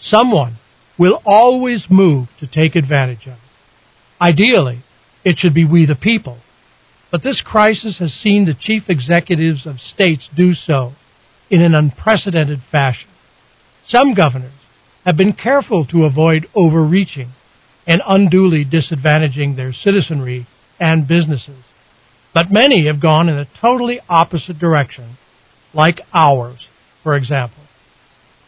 Someone 0.00 0.58
will 0.98 1.20
always 1.24 1.86
move 1.90 2.28
to 2.40 2.46
take 2.46 2.76
advantage 2.76 3.26
of 3.26 3.32
it. 3.32 3.38
Ideally, 4.20 4.84
it 5.24 5.38
should 5.38 5.54
be 5.54 5.64
we 5.64 5.86
the 5.86 5.96
people. 5.96 6.38
But 7.10 7.22
this 7.22 7.42
crisis 7.44 7.98
has 7.98 8.12
seen 8.12 8.44
the 8.44 8.54
chief 8.58 8.84
executives 8.88 9.66
of 9.66 9.76
states 9.78 10.28
do 10.36 10.52
so 10.52 10.92
in 11.50 11.62
an 11.62 11.74
unprecedented 11.74 12.60
fashion. 12.70 13.08
Some 13.88 14.14
governors 14.14 14.52
have 15.04 15.16
been 15.16 15.32
careful 15.32 15.86
to 15.86 16.04
avoid 16.04 16.46
overreaching 16.54 17.30
and 17.86 18.00
unduly 18.06 18.64
disadvantaging 18.64 19.56
their 19.56 19.72
citizenry 19.72 20.46
and 20.80 21.06
businesses. 21.06 21.62
But 22.32 22.50
many 22.50 22.86
have 22.86 23.00
gone 23.00 23.28
in 23.28 23.36
a 23.36 23.48
totally 23.60 24.00
opposite 24.08 24.58
direction, 24.58 25.18
like 25.72 26.00
ours, 26.12 26.66
for 27.02 27.14
example. 27.14 27.62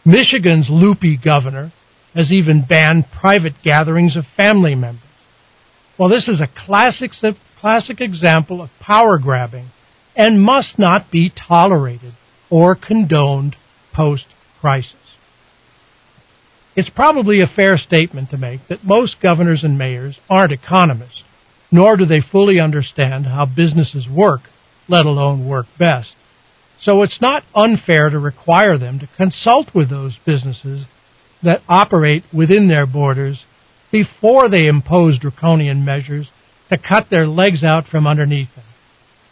Michigan's 0.05 0.69
loopy 0.71 1.19
governor 1.23 1.73
has 2.14 2.33
even 2.33 2.64
banned 2.69 3.05
private 3.21 3.53
gatherings 3.62 4.16
of 4.16 4.25
family 4.37 4.75
members. 4.75 5.03
Well, 5.99 6.09
this 6.09 6.29
is 6.29 6.40
a 6.40 6.49
classic, 6.66 7.11
classic 7.61 8.01
example 8.01 8.62
of 8.62 8.71
power 8.81 9.19
grabbing 9.19 9.71
and 10.16 10.42
must 10.42 10.79
not 10.79 11.11
be 11.11 11.31
tolerated 11.31 12.14
or 12.51 12.75
condoned 12.75 13.57
post 13.95 14.27
crisis. 14.61 14.95
It's 16.77 16.91
probably 16.91 17.41
a 17.41 17.47
fair 17.47 17.79
statement 17.79 18.31
to 18.31 18.37
make 18.37 18.61
that 18.69 18.85
most 18.85 19.17
governors 19.23 19.65
and 19.65 19.79
mayors 19.79 20.19
aren't 20.29 20.53
economists, 20.53 21.25
nor 21.73 21.97
do 21.97 22.05
they 22.05 22.21
fully 22.21 22.61
understand 22.61 23.25
how 23.25 23.47
businesses 23.47 24.07
work, 24.07 24.43
let 24.87 25.07
alone 25.07 25.49
work 25.49 25.67
best. 25.79 26.15
So 26.83 27.03
it's 27.03 27.21
not 27.21 27.45
unfair 27.55 28.11
to 28.11 28.19
require 28.19 28.77
them 28.77 28.99
to 28.99 29.09
consult 29.17 29.75
with 29.75 29.89
those 29.89 30.19
businesses 30.27 30.85
that 31.43 31.62
operate 31.67 32.25
within 32.33 32.69
their 32.69 32.87
borders 32.87 33.45
before 33.91 34.51
they 34.51 34.67
impose 34.67 35.19
draconian 35.19 35.83
measures 35.83 36.29
to 36.69 36.77
cut 36.77 37.07
their 37.11 37.27
legs 37.27 37.65
out 37.65 37.87
from 37.87 38.07
underneath 38.07 38.55
them. 38.55 38.65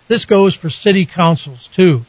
This 0.09 0.24
goes 0.24 0.57
for 0.57 0.70
city 0.70 1.07
councils, 1.12 1.68
too. 1.76 2.02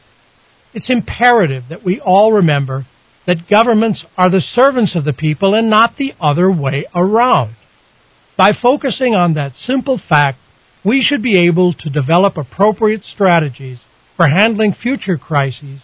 It's 0.72 0.88
imperative 0.88 1.64
that 1.68 1.84
we 1.84 2.00
all 2.00 2.32
remember 2.32 2.86
that 3.26 3.48
governments 3.50 4.04
are 4.16 4.30
the 4.30 4.40
servants 4.40 4.94
of 4.94 5.04
the 5.04 5.12
people 5.12 5.54
and 5.54 5.68
not 5.68 5.96
the 5.96 6.12
other 6.20 6.50
way 6.50 6.86
around. 6.94 7.56
By 8.36 8.52
focusing 8.60 9.14
on 9.14 9.34
that 9.34 9.52
simple 9.56 10.00
fact, 10.08 10.38
we 10.84 11.02
should 11.02 11.22
be 11.22 11.46
able 11.46 11.74
to 11.74 11.90
develop 11.90 12.36
appropriate 12.36 13.04
strategies 13.04 13.78
for 14.16 14.28
handling 14.28 14.74
future 14.74 15.18
crises 15.18 15.80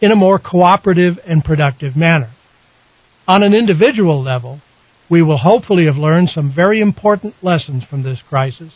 in 0.00 0.10
a 0.10 0.16
more 0.16 0.38
cooperative 0.38 1.18
and 1.26 1.44
productive 1.44 1.96
manner. 1.96 2.32
On 3.28 3.42
an 3.42 3.54
individual 3.54 4.22
level, 4.22 4.60
we 5.10 5.22
will 5.22 5.38
hopefully 5.38 5.86
have 5.86 5.96
learned 5.96 6.30
some 6.30 6.52
very 6.54 6.80
important 6.80 7.34
lessons 7.42 7.84
from 7.88 8.02
this 8.02 8.20
crisis, 8.28 8.72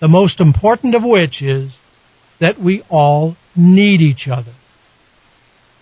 the 0.00 0.08
most 0.08 0.40
important 0.40 0.94
of 0.94 1.02
which 1.02 1.42
is 1.42 1.72
that 2.40 2.60
we 2.60 2.82
all 2.88 3.36
need 3.56 4.00
each 4.00 4.28
other. 4.30 4.54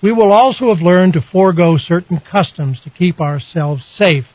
We 0.07 0.12
will 0.12 0.33
also 0.33 0.73
have 0.73 0.85
learned 0.85 1.14
to 1.14 1.21
forego 1.33 1.77
certain 1.77 2.21
customs 2.31 2.81
to 2.85 2.90
keep 2.90 3.21
ourselves 3.21 3.83
safe, 3.97 4.27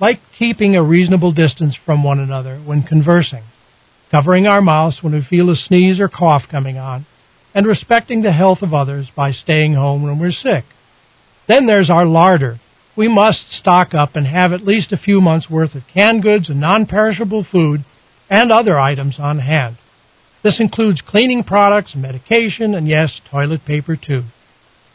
like 0.00 0.18
keeping 0.36 0.74
a 0.74 0.82
reasonable 0.82 1.30
distance 1.30 1.78
from 1.86 2.02
one 2.02 2.18
another 2.18 2.58
when 2.58 2.82
conversing, 2.82 3.44
covering 4.10 4.48
our 4.48 4.60
mouths 4.60 4.98
when 5.04 5.12
we 5.12 5.22
feel 5.22 5.48
a 5.48 5.54
sneeze 5.54 6.00
or 6.00 6.08
cough 6.08 6.48
coming 6.50 6.78
on, 6.78 7.06
and 7.54 7.64
respecting 7.64 8.22
the 8.22 8.32
health 8.32 8.60
of 8.60 8.74
others 8.74 9.06
by 9.14 9.30
staying 9.30 9.74
home 9.74 10.02
when 10.02 10.18
we're 10.18 10.32
sick. 10.32 10.64
Then 11.46 11.68
there's 11.68 11.90
our 11.90 12.06
larder. 12.06 12.58
We 12.96 13.06
must 13.06 13.52
stock 13.52 13.94
up 13.94 14.16
and 14.16 14.26
have 14.26 14.52
at 14.52 14.66
least 14.66 14.90
a 14.90 14.98
few 14.98 15.20
months' 15.20 15.48
worth 15.48 15.76
of 15.76 15.82
canned 15.94 16.24
goods 16.24 16.48
and 16.48 16.60
non 16.60 16.86
perishable 16.86 17.46
food 17.48 17.84
and 18.28 18.50
other 18.50 18.80
items 18.80 19.20
on 19.20 19.38
hand. 19.38 19.78
This 20.42 20.58
includes 20.58 21.00
cleaning 21.00 21.44
products, 21.44 21.94
medication, 21.94 22.74
and 22.74 22.88
yes, 22.88 23.20
toilet 23.30 23.64
paper 23.64 23.94
too. 23.94 24.24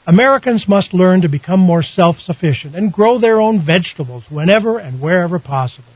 Americans 0.07 0.65
must 0.67 0.93
learn 0.93 1.21
to 1.21 1.27
become 1.27 1.59
more 1.59 1.81
self-sufficient 1.81 2.75
and 2.75 2.93
grow 2.93 3.19
their 3.19 3.41
own 3.41 3.65
vegetables 3.65 4.23
whenever 4.29 4.77
and 4.77 5.01
wherever 5.01 5.39
possible. 5.39 5.89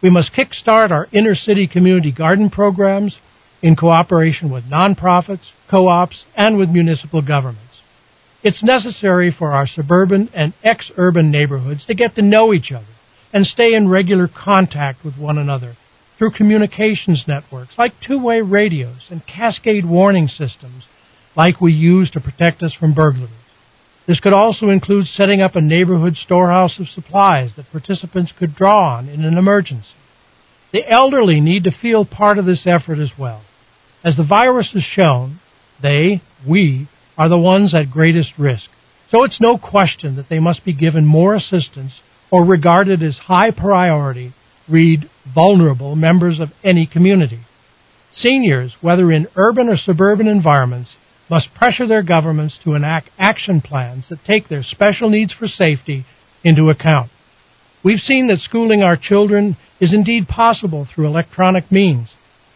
We 0.00 0.08
must 0.08 0.32
kickstart 0.32 0.92
our 0.92 1.08
inner 1.12 1.34
city 1.34 1.66
community 1.66 2.12
garden 2.12 2.50
programs 2.50 3.16
in 3.60 3.74
cooperation 3.74 4.52
with 4.52 4.64
nonprofits, 4.64 5.44
co-ops, 5.68 6.24
and 6.36 6.58
with 6.58 6.70
municipal 6.70 7.22
governments. 7.22 7.66
It's 8.42 8.62
necessary 8.62 9.34
for 9.36 9.52
our 9.52 9.66
suburban 9.66 10.30
and 10.32 10.54
ex-urban 10.62 11.30
neighborhoods 11.32 11.84
to 11.86 11.94
get 11.94 12.14
to 12.14 12.22
know 12.22 12.54
each 12.54 12.70
other 12.70 12.86
and 13.32 13.44
stay 13.44 13.74
in 13.74 13.88
regular 13.88 14.28
contact 14.28 15.04
with 15.04 15.18
one 15.18 15.38
another 15.38 15.76
through 16.18 16.30
communications 16.32 17.24
networks 17.26 17.72
like 17.76 17.92
two-way 18.06 18.40
radios 18.42 19.08
and 19.10 19.26
cascade 19.26 19.84
warning 19.84 20.28
systems 20.28 20.84
like 21.36 21.60
we 21.60 21.72
use 21.72 22.10
to 22.12 22.20
protect 22.20 22.62
us 22.62 22.74
from 22.78 22.94
burglaries. 22.94 23.30
This 24.06 24.20
could 24.20 24.32
also 24.32 24.70
include 24.70 25.06
setting 25.06 25.40
up 25.40 25.54
a 25.54 25.60
neighborhood 25.60 26.16
storehouse 26.16 26.78
of 26.80 26.88
supplies 26.88 27.52
that 27.56 27.70
participants 27.70 28.32
could 28.36 28.54
draw 28.54 28.96
on 28.96 29.08
in 29.08 29.24
an 29.24 29.38
emergency. 29.38 29.88
The 30.72 30.88
elderly 30.88 31.40
need 31.40 31.64
to 31.64 31.70
feel 31.70 32.04
part 32.04 32.38
of 32.38 32.46
this 32.46 32.66
effort 32.66 32.98
as 32.98 33.12
well. 33.18 33.42
As 34.04 34.16
the 34.16 34.24
virus 34.24 34.70
has 34.72 34.82
shown, 34.82 35.40
they, 35.82 36.22
we, 36.48 36.88
are 37.18 37.28
the 37.28 37.38
ones 37.38 37.74
at 37.74 37.90
greatest 37.90 38.32
risk. 38.38 38.68
So 39.10 39.24
it's 39.24 39.40
no 39.40 39.58
question 39.58 40.16
that 40.16 40.28
they 40.28 40.38
must 40.38 40.64
be 40.64 40.72
given 40.72 41.04
more 41.04 41.34
assistance 41.34 41.92
or 42.30 42.44
regarded 42.44 43.02
as 43.02 43.18
high 43.18 43.50
priority, 43.50 44.32
read 44.68 45.10
vulnerable 45.34 45.96
members 45.96 46.38
of 46.38 46.50
any 46.62 46.86
community. 46.86 47.40
Seniors, 48.14 48.74
whether 48.80 49.10
in 49.10 49.26
urban 49.36 49.68
or 49.68 49.76
suburban 49.76 50.28
environments, 50.28 50.90
must 51.30 51.54
pressure 51.54 51.86
their 51.86 52.02
governments 52.02 52.58
to 52.64 52.74
enact 52.74 53.08
action 53.18 53.60
plans 53.60 54.06
that 54.10 54.24
take 54.24 54.48
their 54.48 54.62
special 54.62 55.08
needs 55.08 55.32
for 55.32 55.46
safety 55.46 56.04
into 56.42 56.68
account. 56.68 57.10
We've 57.84 58.00
seen 58.00 58.26
that 58.28 58.40
schooling 58.40 58.82
our 58.82 58.96
children 59.00 59.56
is 59.80 59.94
indeed 59.94 60.28
possible 60.28 60.86
through 60.92 61.06
electronic 61.06 61.70
means, 61.70 62.08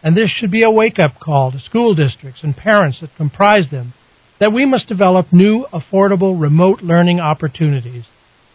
and 0.03 0.15
this 0.15 0.29
should 0.29 0.51
be 0.51 0.63
a 0.63 0.69
wake 0.69 0.99
up 0.99 1.19
call 1.19 1.51
to 1.51 1.59
school 1.59 1.95
districts 1.95 2.43
and 2.43 2.55
parents 2.55 2.99
that 3.01 3.15
comprise 3.15 3.69
them 3.71 3.93
that 4.39 4.53
we 4.53 4.65
must 4.65 4.87
develop 4.87 5.27
new, 5.31 5.65
affordable 5.73 6.39
remote 6.39 6.81
learning 6.81 7.19
opportunities 7.19 8.03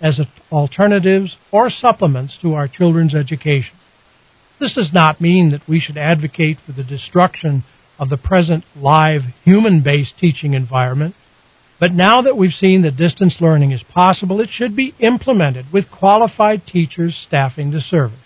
as 0.00 0.20
alternatives 0.52 1.36
or 1.50 1.70
supplements 1.70 2.38
to 2.42 2.54
our 2.54 2.68
children's 2.68 3.14
education. 3.14 3.72
This 4.60 4.74
does 4.74 4.90
not 4.92 5.20
mean 5.20 5.50
that 5.50 5.66
we 5.68 5.80
should 5.80 5.96
advocate 5.96 6.58
for 6.64 6.72
the 6.72 6.84
destruction 6.84 7.64
of 8.00 8.08
the 8.08 8.16
present 8.16 8.64
live 8.74 9.20
human 9.44 9.82
based 9.82 10.14
teaching 10.18 10.54
environment, 10.54 11.14
but 11.78 11.92
now 11.92 12.22
that 12.22 12.36
we've 12.36 12.50
seen 12.50 12.82
that 12.82 12.96
distance 12.96 13.36
learning 13.40 13.72
is 13.72 13.82
possible, 13.94 14.40
it 14.40 14.48
should 14.50 14.74
be 14.74 14.94
implemented 14.98 15.66
with 15.72 15.90
qualified 15.90 16.66
teachers 16.66 17.16
staffing 17.26 17.70
the 17.70 17.80
service. 17.80 18.18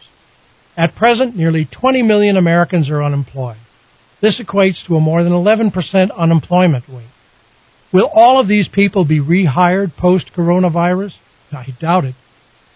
At 0.76 0.94
present, 0.94 1.36
nearly 1.36 1.68
20 1.70 2.02
million 2.02 2.36
Americans 2.36 2.88
are 2.88 3.02
unemployed. 3.02 3.58
This 4.22 4.40
equates 4.40 4.86
to 4.86 4.96
a 4.96 5.00
more 5.00 5.22
than 5.22 5.32
11% 5.32 5.72
unemployment 6.16 6.84
rate. 6.88 7.10
Will 7.92 8.10
all 8.12 8.40
of 8.40 8.48
these 8.48 8.68
people 8.68 9.04
be 9.04 9.20
rehired 9.20 9.96
post 9.96 10.30
coronavirus? 10.36 11.12
I 11.52 11.66
doubt 11.80 12.04
it. 12.04 12.14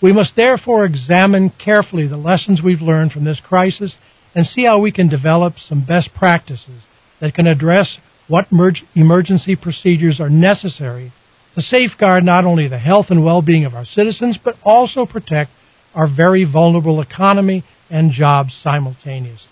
We 0.01 0.13
must 0.13 0.37
therefore 0.37 0.85
examine 0.85 1.51
carefully 1.51 2.07
the 2.07 2.17
lessons 2.17 2.61
we've 2.63 2.81
learned 2.81 3.11
from 3.11 3.25
this 3.25 3.41
crisis 3.41 3.95
and 4.35 4.47
see 4.47 4.65
how 4.65 4.79
we 4.79 4.93
can 4.93 5.09
develop 5.09 5.55
some 5.59 5.85
best 5.85 6.11
practices 6.15 6.83
that 7.21 7.35
can 7.35 7.47
address 7.47 7.99
what 8.29 8.47
emergency 8.95 9.57
procedures 9.57 10.21
are 10.21 10.31
necessary 10.31 11.13
to 11.55 11.63
safeguard 11.63 12.25
not 12.25 12.45
only 12.45 12.69
the 12.69 12.79
health 12.79 13.07
and 13.11 13.25
well 13.25 13.43
being 13.43 13.65
of 13.65 13.75
our 13.75 13.85
citizens, 13.85 14.39
but 14.43 14.55
also 14.63 15.07
protect 15.07 15.51
our 15.95 16.07
very 16.07 16.45
vulnerable 16.45 17.01
economy 17.01 17.65
and 17.91 18.13
jobs 18.13 18.55
simultaneously. 18.63 19.49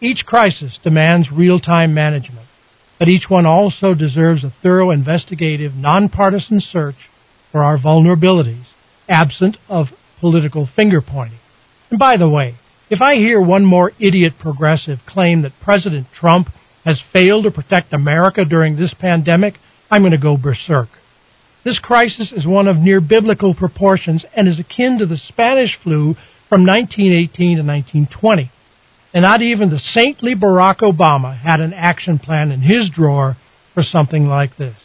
Each 0.00 0.24
crisis 0.26 0.78
demands 0.82 1.30
real 1.30 1.60
time 1.60 1.94
management, 1.94 2.46
but 2.98 3.08
each 3.08 3.24
one 3.28 3.46
also 3.46 3.94
deserves 3.94 4.44
a 4.44 4.52
thorough 4.62 4.90
investigative, 4.90 5.74
nonpartisan 5.74 6.60
search 6.60 6.96
for 7.52 7.62
our 7.62 7.78
vulnerabilities, 7.78 8.64
absent 9.08 9.56
of 9.68 9.86
political 10.20 10.68
finger 10.74 11.00
pointing. 11.00 11.38
And 11.90 11.98
by 11.98 12.16
the 12.16 12.28
way, 12.28 12.56
if 12.90 13.00
I 13.00 13.14
hear 13.14 13.40
one 13.40 13.64
more 13.64 13.92
idiot 14.00 14.34
progressive 14.40 14.98
claim 15.06 15.42
that 15.42 15.52
President 15.62 16.08
Trump 16.18 16.48
has 16.84 17.00
failed 17.12 17.44
to 17.44 17.50
protect 17.52 17.92
America 17.92 18.44
during 18.44 18.76
this 18.76 18.92
pandemic, 18.98 19.54
I'm 19.90 20.02
going 20.02 20.10
to 20.12 20.18
go 20.18 20.36
berserk. 20.36 20.88
This 21.64 21.78
crisis 21.78 22.32
is 22.34 22.46
one 22.46 22.66
of 22.66 22.76
near 22.76 23.00
biblical 23.00 23.54
proportions 23.54 24.24
and 24.34 24.48
is 24.48 24.58
akin 24.58 24.98
to 24.98 25.06
the 25.06 25.18
Spanish 25.18 25.78
flu 25.82 26.14
from 26.48 26.66
1918 26.66 27.58
to 27.58 27.62
1920. 27.62 28.50
And 29.12 29.22
not 29.22 29.42
even 29.42 29.70
the 29.70 29.78
saintly 29.78 30.34
Barack 30.34 30.78
Obama 30.78 31.38
had 31.38 31.60
an 31.60 31.72
action 31.74 32.18
plan 32.18 32.50
in 32.50 32.60
his 32.60 32.90
drawer 32.90 33.36
for 33.74 33.82
something 33.82 34.26
like 34.26 34.56
this. 34.56 34.76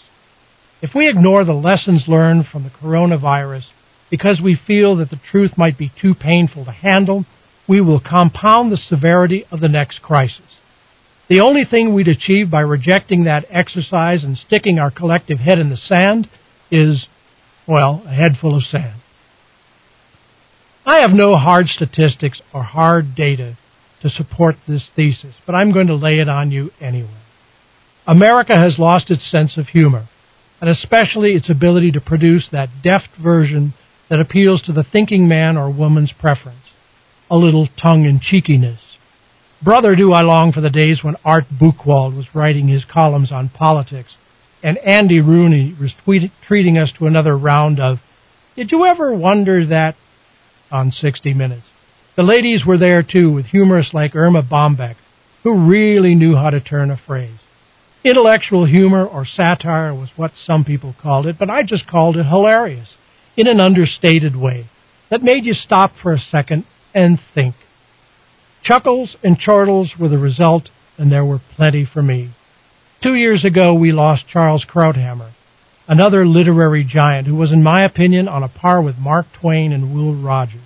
If 0.81 0.91
we 0.93 1.09
ignore 1.09 1.43
the 1.43 1.53
lessons 1.53 2.05
learned 2.07 2.45
from 2.51 2.63
the 2.63 2.69
coronavirus 2.69 3.65
because 4.11 4.41
we 4.43 4.59
feel 4.67 4.97
that 4.97 5.09
the 5.09 5.19
truth 5.31 5.57
might 5.57 5.77
be 5.77 5.91
too 6.01 6.13
painful 6.13 6.65
to 6.65 6.71
handle, 6.71 7.25
we 7.67 7.81
will 7.81 7.99
compound 7.99 8.71
the 8.71 8.77
severity 8.77 9.45
of 9.51 9.59
the 9.59 9.69
next 9.69 10.01
crisis. 10.01 10.41
The 11.27 11.41
only 11.41 11.65
thing 11.65 11.93
we'd 11.93 12.07
achieve 12.07 12.51
by 12.51 12.61
rejecting 12.61 13.23
that 13.23 13.45
exercise 13.49 14.23
and 14.23 14.37
sticking 14.37 14.77
our 14.77 14.91
collective 14.91 15.39
head 15.39 15.57
in 15.57 15.69
the 15.69 15.77
sand 15.77 16.29
is, 16.69 17.07
well, 17.67 18.03
a 18.05 18.13
head 18.13 18.33
full 18.39 18.55
of 18.55 18.63
sand. 18.63 19.01
I 20.85 20.99
have 20.99 21.11
no 21.11 21.35
hard 21.35 21.67
statistics 21.67 22.41
or 22.53 22.61
hard 22.61 23.15
data 23.15 23.57
to 24.03 24.09
support 24.09 24.55
this 24.67 24.87
thesis, 24.95 25.33
but 25.47 25.55
I'm 25.55 25.73
going 25.73 25.87
to 25.87 25.95
lay 25.95 26.19
it 26.19 26.29
on 26.29 26.51
you 26.51 26.69
anyway. 26.79 27.09
America 28.05 28.55
has 28.55 28.77
lost 28.77 29.09
its 29.09 29.29
sense 29.29 29.57
of 29.57 29.69
humor, 29.69 30.07
and 30.61 30.69
especially 30.69 31.31
its 31.31 31.49
ability 31.49 31.91
to 31.91 32.01
produce 32.01 32.49
that 32.51 32.69
deft 32.83 33.09
version 33.21 33.73
that 34.11 34.19
appeals 34.19 34.61
to 34.61 34.73
the 34.73 34.83
thinking 34.83 35.27
man 35.27 35.57
or 35.57 35.73
woman's 35.73 36.13
preference. 36.19 36.59
A 37.29 37.35
little 37.37 37.67
tongue 37.81 38.05
in 38.05 38.19
cheekiness. 38.21 38.79
Brother, 39.63 39.95
do 39.95 40.11
I 40.13 40.21
long 40.21 40.51
for 40.51 40.61
the 40.61 40.69
days 40.69 41.03
when 41.03 41.15
Art 41.25 41.45
Buchwald 41.59 42.15
was 42.15 42.35
writing 42.35 42.67
his 42.67 42.85
columns 42.85 43.31
on 43.31 43.49
politics 43.49 44.15
and 44.61 44.77
Andy 44.79 45.21
Rooney 45.21 45.75
was 45.79 45.93
treating 46.47 46.77
us 46.77 46.91
to 46.97 47.05
another 47.05 47.37
round 47.37 47.79
of, 47.79 47.99
Did 48.55 48.71
you 48.71 48.85
ever 48.85 49.13
wonder 49.13 49.65
that? 49.67 49.95
on 50.71 50.91
60 50.91 51.33
Minutes. 51.33 51.65
The 52.15 52.23
ladies 52.23 52.65
were 52.65 52.77
there 52.77 53.03
too, 53.03 53.31
with 53.31 53.45
humorists 53.45 53.93
like 53.93 54.15
Erma 54.15 54.41
Bombeck, 54.41 54.95
who 55.43 55.69
really 55.69 56.15
knew 56.15 56.35
how 56.35 56.49
to 56.49 56.59
turn 56.59 56.89
a 56.89 56.97
phrase. 56.97 57.37
Intellectual 58.03 58.65
humor 58.65 59.05
or 59.05 59.25
satire 59.25 59.93
was 59.93 60.09
what 60.15 60.31
some 60.45 60.63
people 60.63 60.95
called 61.01 61.27
it, 61.27 61.37
but 61.37 61.49
I 61.49 61.63
just 61.63 61.87
called 61.87 62.17
it 62.17 62.25
hilarious, 62.25 62.89
in 63.37 63.47
an 63.47 63.59
understated 63.59 64.35
way, 64.35 64.69
that 65.09 65.21
made 65.21 65.45
you 65.45 65.53
stop 65.53 65.91
for 66.01 66.13
a 66.13 66.19
second 66.19 66.65
and 66.95 67.19
think. 67.35 67.53
Chuckles 68.63 69.15
and 69.21 69.37
chortles 69.39 69.91
were 69.99 70.07
the 70.07 70.17
result, 70.17 70.69
and 70.97 71.11
there 71.11 71.25
were 71.25 71.41
plenty 71.55 71.85
for 71.85 72.01
me. 72.01 72.33
Two 73.03 73.13
years 73.13 73.45
ago, 73.45 73.75
we 73.75 73.91
lost 73.91 74.27
Charles 74.27 74.65
Krauthammer, 74.67 75.33
another 75.87 76.25
literary 76.25 76.83
giant 76.83 77.27
who 77.27 77.35
was, 77.35 77.51
in 77.51 77.61
my 77.61 77.83
opinion, 77.85 78.27
on 78.27 78.41
a 78.41 78.49
par 78.49 78.81
with 78.81 78.97
Mark 78.97 79.27
Twain 79.39 79.71
and 79.71 79.93
Will 79.93 80.15
Rogers. 80.15 80.61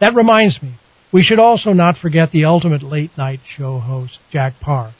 That 0.00 0.14
reminds 0.14 0.62
me, 0.62 0.76
we 1.12 1.22
should 1.22 1.40
also 1.40 1.72
not 1.72 1.98
forget 1.98 2.30
the 2.30 2.44
ultimate 2.44 2.82
late 2.82 3.10
night 3.18 3.40
show 3.56 3.78
host, 3.80 4.18
Jack 4.32 4.54
Paar. 4.60 4.94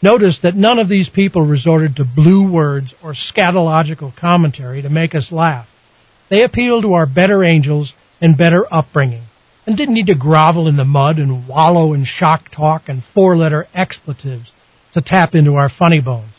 Notice 0.00 0.38
that 0.42 0.56
none 0.56 0.78
of 0.78 0.88
these 0.88 1.08
people 1.08 1.44
resorted 1.44 1.96
to 1.96 2.04
blue 2.04 2.50
words 2.50 2.94
or 3.02 3.14
scatological 3.14 4.16
commentary 4.16 4.80
to 4.82 4.88
make 4.88 5.14
us 5.14 5.30
laugh. 5.30 5.66
They 6.30 6.42
appealed 6.42 6.84
to 6.84 6.94
our 6.94 7.06
better 7.06 7.44
angels 7.44 7.92
and 8.20 8.36
better 8.36 8.64
upbringing 8.72 9.27
and 9.68 9.76
didn't 9.76 9.92
need 9.92 10.06
to 10.06 10.14
grovel 10.14 10.66
in 10.66 10.78
the 10.78 10.84
mud 10.86 11.18
and 11.18 11.46
wallow 11.46 11.92
in 11.92 12.02
shock 12.02 12.50
talk 12.56 12.84
and 12.88 13.04
four 13.14 13.36
letter 13.36 13.66
expletives 13.74 14.46
to 14.94 15.02
tap 15.02 15.34
into 15.34 15.56
our 15.56 15.68
funny 15.68 16.00
bones. 16.00 16.32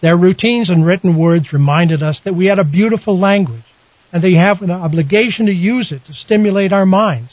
Their 0.00 0.16
routines 0.16 0.70
and 0.70 0.86
written 0.86 1.18
words 1.18 1.52
reminded 1.52 2.00
us 2.00 2.20
that 2.24 2.36
we 2.36 2.46
had 2.46 2.60
a 2.60 2.64
beautiful 2.64 3.18
language 3.18 3.64
and 4.12 4.22
they 4.22 4.34
have 4.34 4.62
an 4.62 4.70
obligation 4.70 5.46
to 5.46 5.52
use 5.52 5.90
it 5.90 6.02
to 6.06 6.14
stimulate 6.14 6.72
our 6.72 6.86
minds. 6.86 7.32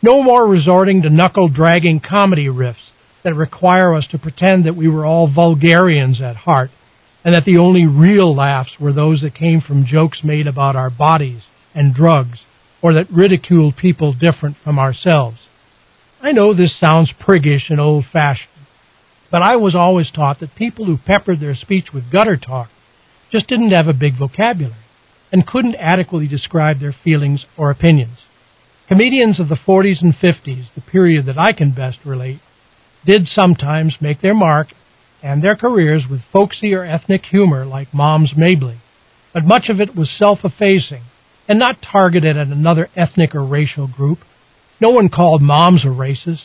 No 0.00 0.22
more 0.22 0.46
resorting 0.46 1.02
to 1.02 1.10
knuckle 1.10 1.50
dragging 1.50 2.00
comedy 2.00 2.46
riffs 2.46 2.88
that 3.22 3.34
require 3.34 3.94
us 3.94 4.06
to 4.12 4.18
pretend 4.18 4.64
that 4.64 4.78
we 4.78 4.88
were 4.88 5.04
all 5.04 5.30
vulgarians 5.30 6.22
at 6.22 6.36
heart 6.36 6.70
and 7.22 7.34
that 7.34 7.44
the 7.44 7.58
only 7.58 7.86
real 7.86 8.34
laughs 8.34 8.70
were 8.80 8.94
those 8.94 9.20
that 9.20 9.34
came 9.34 9.60
from 9.60 9.84
jokes 9.84 10.24
made 10.24 10.46
about 10.46 10.74
our 10.74 10.88
bodies 10.88 11.42
and 11.74 11.94
drugs 11.94 12.38
or 12.82 12.94
that 12.94 13.10
ridicule 13.10 13.72
people 13.72 14.12
different 14.12 14.56
from 14.62 14.78
ourselves. 14.78 15.38
I 16.22 16.32
know 16.32 16.54
this 16.54 16.78
sounds 16.78 17.12
priggish 17.20 17.70
and 17.70 17.80
old 17.80 18.04
fashioned, 18.12 18.48
but 19.30 19.42
I 19.42 19.56
was 19.56 19.74
always 19.74 20.10
taught 20.10 20.40
that 20.40 20.54
people 20.54 20.86
who 20.86 20.98
peppered 20.98 21.40
their 21.40 21.54
speech 21.54 21.86
with 21.92 22.12
gutter 22.12 22.36
talk 22.36 22.68
just 23.30 23.48
didn't 23.48 23.70
have 23.70 23.86
a 23.86 23.94
big 23.94 24.18
vocabulary 24.18 24.74
and 25.32 25.46
couldn't 25.46 25.76
adequately 25.76 26.28
describe 26.28 26.80
their 26.80 26.94
feelings 27.04 27.46
or 27.56 27.70
opinions. 27.70 28.18
Comedians 28.88 29.38
of 29.38 29.48
the 29.48 29.58
40s 29.66 30.02
and 30.02 30.14
50s, 30.14 30.66
the 30.74 30.80
period 30.80 31.26
that 31.26 31.38
I 31.38 31.52
can 31.52 31.72
best 31.72 31.98
relate, 32.04 32.40
did 33.06 33.26
sometimes 33.26 33.96
make 34.00 34.20
their 34.20 34.34
mark 34.34 34.68
and 35.22 35.42
their 35.42 35.56
careers 35.56 36.04
with 36.10 36.20
folksy 36.32 36.74
or 36.74 36.84
ethnic 36.84 37.22
humor 37.26 37.64
like 37.64 37.94
Moms 37.94 38.32
Mabley, 38.36 38.80
but 39.32 39.44
much 39.44 39.68
of 39.68 39.80
it 39.80 39.94
was 39.94 40.10
self 40.18 40.40
effacing 40.44 41.02
and 41.50 41.58
not 41.58 41.82
targeted 41.82 42.36
at 42.36 42.46
another 42.46 42.88
ethnic 42.94 43.34
or 43.34 43.44
racial 43.44 43.88
group. 43.88 44.18
No 44.80 44.90
one 44.90 45.08
called 45.08 45.42
moms 45.42 45.84
a 45.84 45.88
racist. 45.88 46.42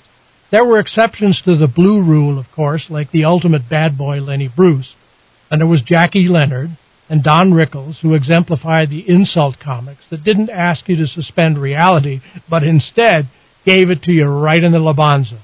There 0.51 0.65
were 0.65 0.79
exceptions 0.79 1.39
to 1.45 1.55
the 1.55 1.67
blue 1.67 2.03
rule, 2.03 2.39
of 2.39 2.47
course, 2.55 2.87
like 2.89 3.11
the 3.11 3.25
ultimate 3.25 3.69
bad 3.69 3.99
boy 3.99 4.17
Lenny 4.17 4.49
Bruce. 4.53 4.95
And 5.51 5.61
there 5.61 5.67
was 5.67 5.83
Jackie 5.83 6.27
Leonard 6.27 6.79
and 7.07 7.23
Don 7.23 7.51
Rickles, 7.51 7.99
who 8.01 8.15
exemplified 8.15 8.89
the 8.89 9.07
insult 9.07 9.57
comics 9.63 10.01
that 10.09 10.23
didn't 10.23 10.49
ask 10.49 10.89
you 10.89 10.95
to 10.95 11.05
suspend 11.05 11.59
reality, 11.59 12.21
but 12.49 12.63
instead 12.63 13.29
gave 13.63 13.91
it 13.91 14.01
to 14.03 14.11
you 14.11 14.25
right 14.25 14.63
in 14.63 14.71
the 14.71 14.79
labanza. 14.79 15.39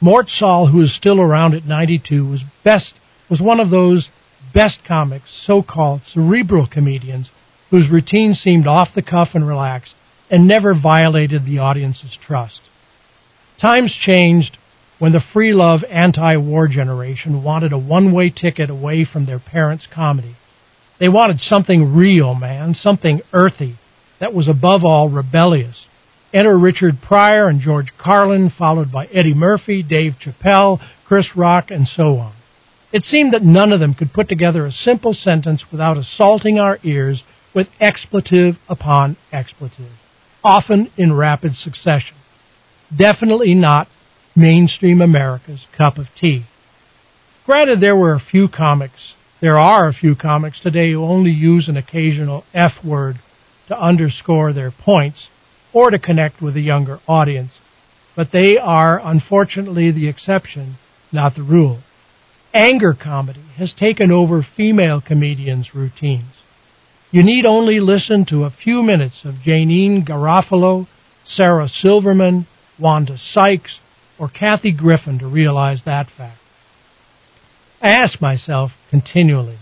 Mort 0.00 0.26
Sahl, 0.28 0.68
who 0.68 0.80
is 0.82 0.96
still 0.96 1.20
around 1.20 1.54
at 1.54 1.66
92, 1.66 2.24
was 2.24 2.40
best 2.64 2.94
was 3.28 3.40
one 3.40 3.58
of 3.58 3.70
those 3.70 4.08
best 4.54 4.78
comics, 4.86 5.24
so-called 5.44 6.02
cerebral 6.14 6.68
comedians, 6.72 7.28
whose 7.70 7.90
routine 7.90 8.34
seemed 8.34 8.66
off 8.66 8.88
the 8.94 9.02
cuff 9.02 9.28
and 9.34 9.46
relaxed 9.46 9.94
and 10.30 10.46
never 10.46 10.74
violated 10.74 11.44
the 11.44 11.58
audience's 11.58 12.16
trust. 12.26 12.60
Times 13.60 13.92
changed 14.04 14.56
when 14.98 15.12
the 15.12 15.22
free 15.32 15.52
love 15.52 15.80
anti 15.90 16.36
war 16.36 16.68
generation 16.68 17.42
wanted 17.42 17.72
a 17.72 17.78
one 17.78 18.12
way 18.12 18.30
ticket 18.30 18.70
away 18.70 19.04
from 19.10 19.26
their 19.26 19.38
parents' 19.38 19.86
comedy. 19.92 20.36
They 20.98 21.08
wanted 21.08 21.40
something 21.40 21.94
real, 21.94 22.34
man, 22.34 22.74
something 22.74 23.20
earthy, 23.32 23.78
that 24.20 24.32
was 24.32 24.48
above 24.48 24.82
all 24.82 25.10
rebellious. 25.10 25.84
Enter 26.32 26.58
Richard 26.58 27.00
Pryor 27.02 27.48
and 27.48 27.60
George 27.60 27.92
Carlin, 27.98 28.50
followed 28.56 28.90
by 28.90 29.06
Eddie 29.06 29.34
Murphy, 29.34 29.82
Dave 29.82 30.14
Chappelle, 30.20 30.80
Chris 31.06 31.26
Rock, 31.36 31.70
and 31.70 31.86
so 31.86 32.16
on. 32.16 32.34
It 32.92 33.04
seemed 33.04 33.34
that 33.34 33.42
none 33.42 33.72
of 33.72 33.80
them 33.80 33.94
could 33.94 34.12
put 34.12 34.28
together 34.28 34.64
a 34.64 34.72
simple 34.72 35.12
sentence 35.12 35.64
without 35.70 35.98
assaulting 35.98 36.58
our 36.58 36.78
ears 36.82 37.22
with 37.56 37.68
expletive 37.80 38.56
upon 38.68 39.16
expletive, 39.32 39.92
often 40.44 40.90
in 40.98 41.10
rapid 41.14 41.54
succession. 41.54 42.14
Definitely 42.96 43.54
not 43.54 43.88
mainstream 44.36 45.00
America's 45.00 45.62
cup 45.76 45.96
of 45.96 46.04
tea. 46.20 46.44
Granted, 47.46 47.80
there 47.80 47.96
were 47.96 48.12
a 48.12 48.20
few 48.20 48.46
comics, 48.46 49.14
there 49.40 49.58
are 49.58 49.88
a 49.88 49.94
few 49.94 50.14
comics 50.14 50.60
today 50.60 50.92
who 50.92 51.02
only 51.02 51.30
use 51.30 51.66
an 51.66 51.78
occasional 51.78 52.44
F 52.52 52.72
word 52.84 53.20
to 53.68 53.80
underscore 53.80 54.52
their 54.52 54.70
points 54.70 55.28
or 55.72 55.90
to 55.90 55.98
connect 55.98 56.42
with 56.42 56.56
a 56.56 56.60
younger 56.60 57.00
audience, 57.08 57.52
but 58.14 58.28
they 58.32 58.58
are 58.58 59.00
unfortunately 59.02 59.90
the 59.90 60.08
exception, 60.08 60.76
not 61.10 61.34
the 61.34 61.42
rule. 61.42 61.80
Anger 62.52 62.94
comedy 62.94 63.44
has 63.56 63.72
taken 63.72 64.10
over 64.10 64.46
female 64.56 65.00
comedians' 65.00 65.74
routines. 65.74 66.32
You 67.16 67.22
need 67.22 67.46
only 67.46 67.80
listen 67.80 68.26
to 68.26 68.44
a 68.44 68.50
few 68.50 68.82
minutes 68.82 69.22
of 69.24 69.36
Janeane 69.36 70.06
Garofalo, 70.06 70.86
Sarah 71.26 71.66
Silverman, 71.66 72.46
Wanda 72.78 73.16
Sykes, 73.32 73.78
or 74.18 74.28
Kathy 74.28 74.70
Griffin 74.70 75.20
to 75.20 75.26
realize 75.26 75.80
that 75.86 76.08
fact. 76.14 76.36
I 77.80 77.92
ask 77.92 78.20
myself 78.20 78.72
continually, 78.90 79.56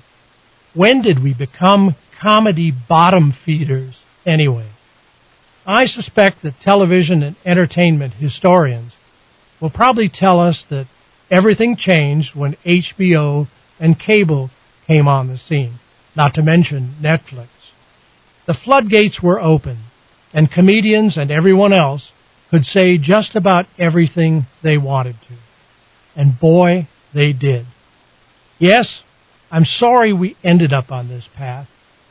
when 0.75 1.01
did 1.01 1.23
we 1.23 1.33
become 1.33 1.95
comedy 2.21 2.73
bottom 2.89 3.33
feeders 3.47 3.95
anyway? 4.27 4.73
I 5.65 5.87
suspect 5.87 6.43
that 6.43 6.59
television 6.61 7.23
and 7.23 7.37
entertainment 7.47 8.15
historians 8.15 8.95
will 9.63 9.71
probably 9.71 10.11
tell 10.13 10.41
us 10.41 10.65
that 10.71 10.89
everything 11.31 11.77
changed 11.79 12.35
when 12.35 12.57
HBO 12.67 13.47
and 13.79 13.97
cable 13.97 14.51
came 14.89 15.07
on 15.07 15.29
the 15.29 15.39
scene, 15.39 15.79
not 16.17 16.35
to 16.35 16.43
mention 16.43 16.97
Netflix. 17.03 17.49
The 18.47 18.57
floodgates 18.65 19.21
were 19.23 19.41
open, 19.41 19.85
and 20.33 20.51
comedians 20.51 21.17
and 21.17 21.31
everyone 21.31 21.73
else 21.73 22.11
could 22.51 22.65
say 22.65 22.99
just 22.99 23.35
about 23.35 23.67
everything 23.79 24.47
they 24.63 24.77
wanted 24.77 25.17
to. 25.29 25.37
And 26.15 26.39
boy, 26.39 26.89
they 27.15 27.33
did. 27.33 27.67
Yes, 28.59 29.01
I'm 29.51 29.65
sorry 29.65 30.13
we 30.13 30.37
ended 30.45 30.73
up 30.73 30.91
on 30.91 31.09
this 31.09 31.25
path, 31.37 31.69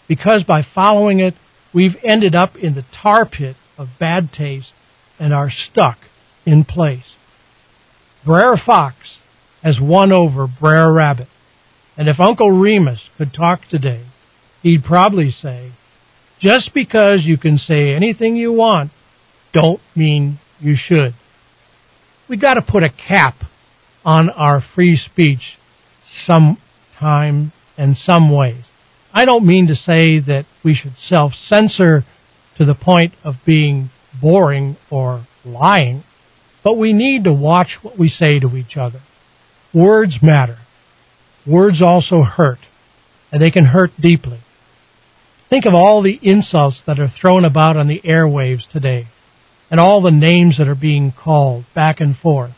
because 0.07 0.43
by 0.43 0.65
following 0.75 1.19
it, 1.19 1.35
we've 1.73 1.95
ended 2.03 2.35
up 2.35 2.55
in 2.55 2.75
the 2.75 2.85
tar 3.01 3.25
pit 3.25 3.55
of 3.77 3.87
bad 3.99 4.31
taste 4.31 4.73
and 5.19 5.33
are 5.33 5.51
stuck 5.51 5.97
in 6.45 6.65
place. 6.65 7.15
Brer 8.25 8.57
Fox 8.65 8.95
has 9.61 9.79
won 9.81 10.11
over 10.11 10.47
Brer 10.47 10.91
Rabbit, 10.91 11.27
and 11.97 12.07
if 12.07 12.19
Uncle 12.19 12.51
Remus 12.51 12.99
could 13.17 13.33
talk 13.33 13.61
today, 13.69 14.05
he'd 14.61 14.83
probably 14.83 15.31
say, 15.31 15.73
just 16.39 16.71
because 16.73 17.21
you 17.23 17.37
can 17.37 17.57
say 17.57 17.93
anything 17.93 18.35
you 18.35 18.51
want 18.51 18.91
don't 19.53 19.79
mean 19.95 20.39
you 20.59 20.75
should. 20.75 21.13
We 22.27 22.37
got 22.37 22.55
to 22.55 22.61
put 22.61 22.83
a 22.83 22.89
cap 22.89 23.35
on 24.03 24.29
our 24.29 24.61
free 24.75 24.97
speech 24.97 25.57
some 26.25 26.57
time 26.99 27.53
and 27.77 27.95
some 27.95 28.33
ways. 28.35 28.63
I 29.13 29.25
don't 29.25 29.45
mean 29.45 29.67
to 29.67 29.75
say 29.75 30.19
that 30.19 30.45
we 30.63 30.73
should 30.73 30.95
self 30.97 31.33
censor 31.33 32.03
to 32.57 32.65
the 32.65 32.75
point 32.75 33.13
of 33.23 33.35
being 33.45 33.91
boring 34.21 34.77
or 34.89 35.27
lying, 35.45 36.03
but 36.63 36.77
we 36.77 36.93
need 36.93 37.25
to 37.25 37.33
watch 37.33 37.77
what 37.81 37.97
we 37.97 38.09
say 38.09 38.39
to 38.39 38.55
each 38.55 38.75
other. 38.75 39.01
Words 39.73 40.17
matter. 40.21 40.57
Words 41.45 41.81
also 41.81 42.21
hurt, 42.21 42.59
and 43.31 43.41
they 43.41 43.51
can 43.51 43.65
hurt 43.65 43.91
deeply. 43.99 44.39
Think 45.49 45.65
of 45.65 45.73
all 45.73 46.01
the 46.01 46.19
insults 46.21 46.81
that 46.87 46.99
are 46.99 47.11
thrown 47.21 47.45
about 47.45 47.77
on 47.77 47.87
the 47.87 48.01
airwaves 48.01 48.69
today 48.71 49.07
and 49.69 49.79
all 49.79 50.01
the 50.01 50.11
names 50.11 50.57
that 50.57 50.67
are 50.67 50.75
being 50.75 51.11
called 51.11 51.65
back 51.75 51.99
and 51.99 52.15
forth, 52.17 52.53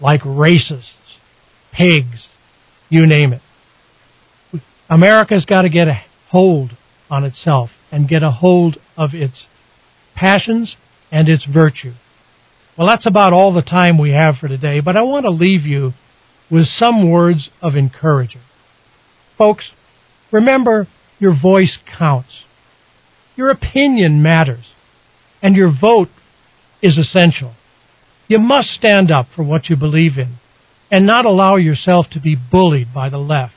like 0.00 0.20
racists, 0.22 1.16
pigs, 1.72 2.26
you 2.88 3.06
name 3.06 3.32
it. 3.32 3.42
America's 4.88 5.44
got 5.44 5.62
to 5.62 5.68
get 5.68 5.88
a 5.88 6.02
hold 6.30 6.72
on 7.08 7.24
itself 7.24 7.70
and 7.90 8.08
get 8.08 8.22
a 8.22 8.30
hold 8.30 8.76
of 8.96 9.10
its 9.14 9.46
passions 10.14 10.76
and 11.10 11.28
its 11.28 11.46
virtue. 11.46 11.92
Well, 12.76 12.88
that's 12.88 13.06
about 13.06 13.32
all 13.32 13.52
the 13.52 13.62
time 13.62 13.98
we 13.98 14.10
have 14.10 14.36
for 14.40 14.48
today, 14.48 14.80
but 14.80 14.96
I 14.96 15.02
want 15.02 15.24
to 15.24 15.30
leave 15.30 15.62
you 15.62 15.92
with 16.50 16.66
some 16.66 17.10
words 17.10 17.50
of 17.62 17.74
encouragement. 17.74 18.46
Folks, 19.38 19.70
remember 20.32 20.86
your 21.18 21.34
voice 21.40 21.78
counts. 21.98 22.44
Your 23.36 23.50
opinion 23.50 24.22
matters. 24.22 24.66
And 25.42 25.56
your 25.56 25.70
vote 25.70 26.08
is 26.82 26.98
essential. 26.98 27.54
You 28.28 28.38
must 28.38 28.68
stand 28.68 29.10
up 29.10 29.26
for 29.34 29.42
what 29.42 29.70
you 29.70 29.76
believe 29.76 30.18
in 30.18 30.36
and 30.90 31.06
not 31.06 31.24
allow 31.24 31.56
yourself 31.56 32.06
to 32.12 32.20
be 32.20 32.36
bullied 32.36 32.92
by 32.92 33.08
the 33.08 33.18
left. 33.18 33.54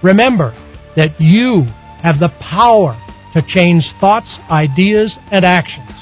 Remember 0.01 0.53
that 0.95 1.19
you 1.19 1.63
have 2.01 2.19
the 2.19 2.29
power 2.39 2.97
to 3.33 3.41
change 3.47 3.83
thoughts, 3.99 4.39
ideas, 4.49 5.17
and 5.31 5.43
actions. 5.43 5.92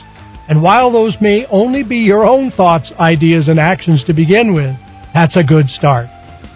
And 0.48 0.62
while 0.62 0.92
those 0.92 1.16
may 1.22 1.46
only 1.50 1.84
be 1.84 1.98
your 1.98 2.26
own 2.26 2.52
thoughts, 2.52 2.92
ideas, 3.00 3.48
and 3.48 3.60
actions 3.60 4.04
to 4.06 4.14
begin 4.14 4.54
with, 4.54 4.76
that's 5.14 5.38
a 5.38 5.44
good 5.44 5.70
start. 5.70 6.08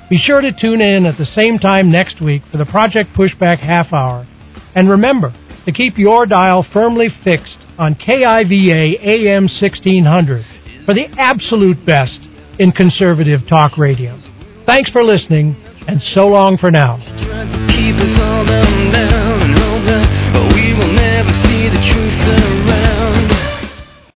Be 0.09 0.17
sure 0.17 0.41
to 0.41 0.51
tune 0.51 0.81
in 0.81 1.05
at 1.05 1.17
the 1.17 1.25
same 1.25 1.57
time 1.57 1.91
next 1.91 2.21
week 2.21 2.43
for 2.51 2.57
the 2.57 2.65
Project 2.65 3.09
Pushback 3.17 3.59
Half 3.59 3.91
Hour. 3.93 4.27
And 4.75 4.89
remember 4.89 5.33
to 5.65 5.71
keep 5.71 5.97
your 5.97 6.25
dial 6.25 6.65
firmly 6.71 7.07
fixed 7.23 7.57
on 7.77 7.95
KIVA 7.95 9.01
AM 9.01 9.47
1600 9.49 10.45
for 10.85 10.93
the 10.93 11.07
absolute 11.17 11.85
best 11.85 12.19
in 12.59 12.71
conservative 12.71 13.41
talk 13.49 13.77
radio. 13.77 14.19
Thanks 14.67 14.89
for 14.91 15.03
listening, 15.03 15.55
and 15.87 16.01
so 16.01 16.27
long 16.27 16.57
for 16.57 16.71
now. 16.71 16.97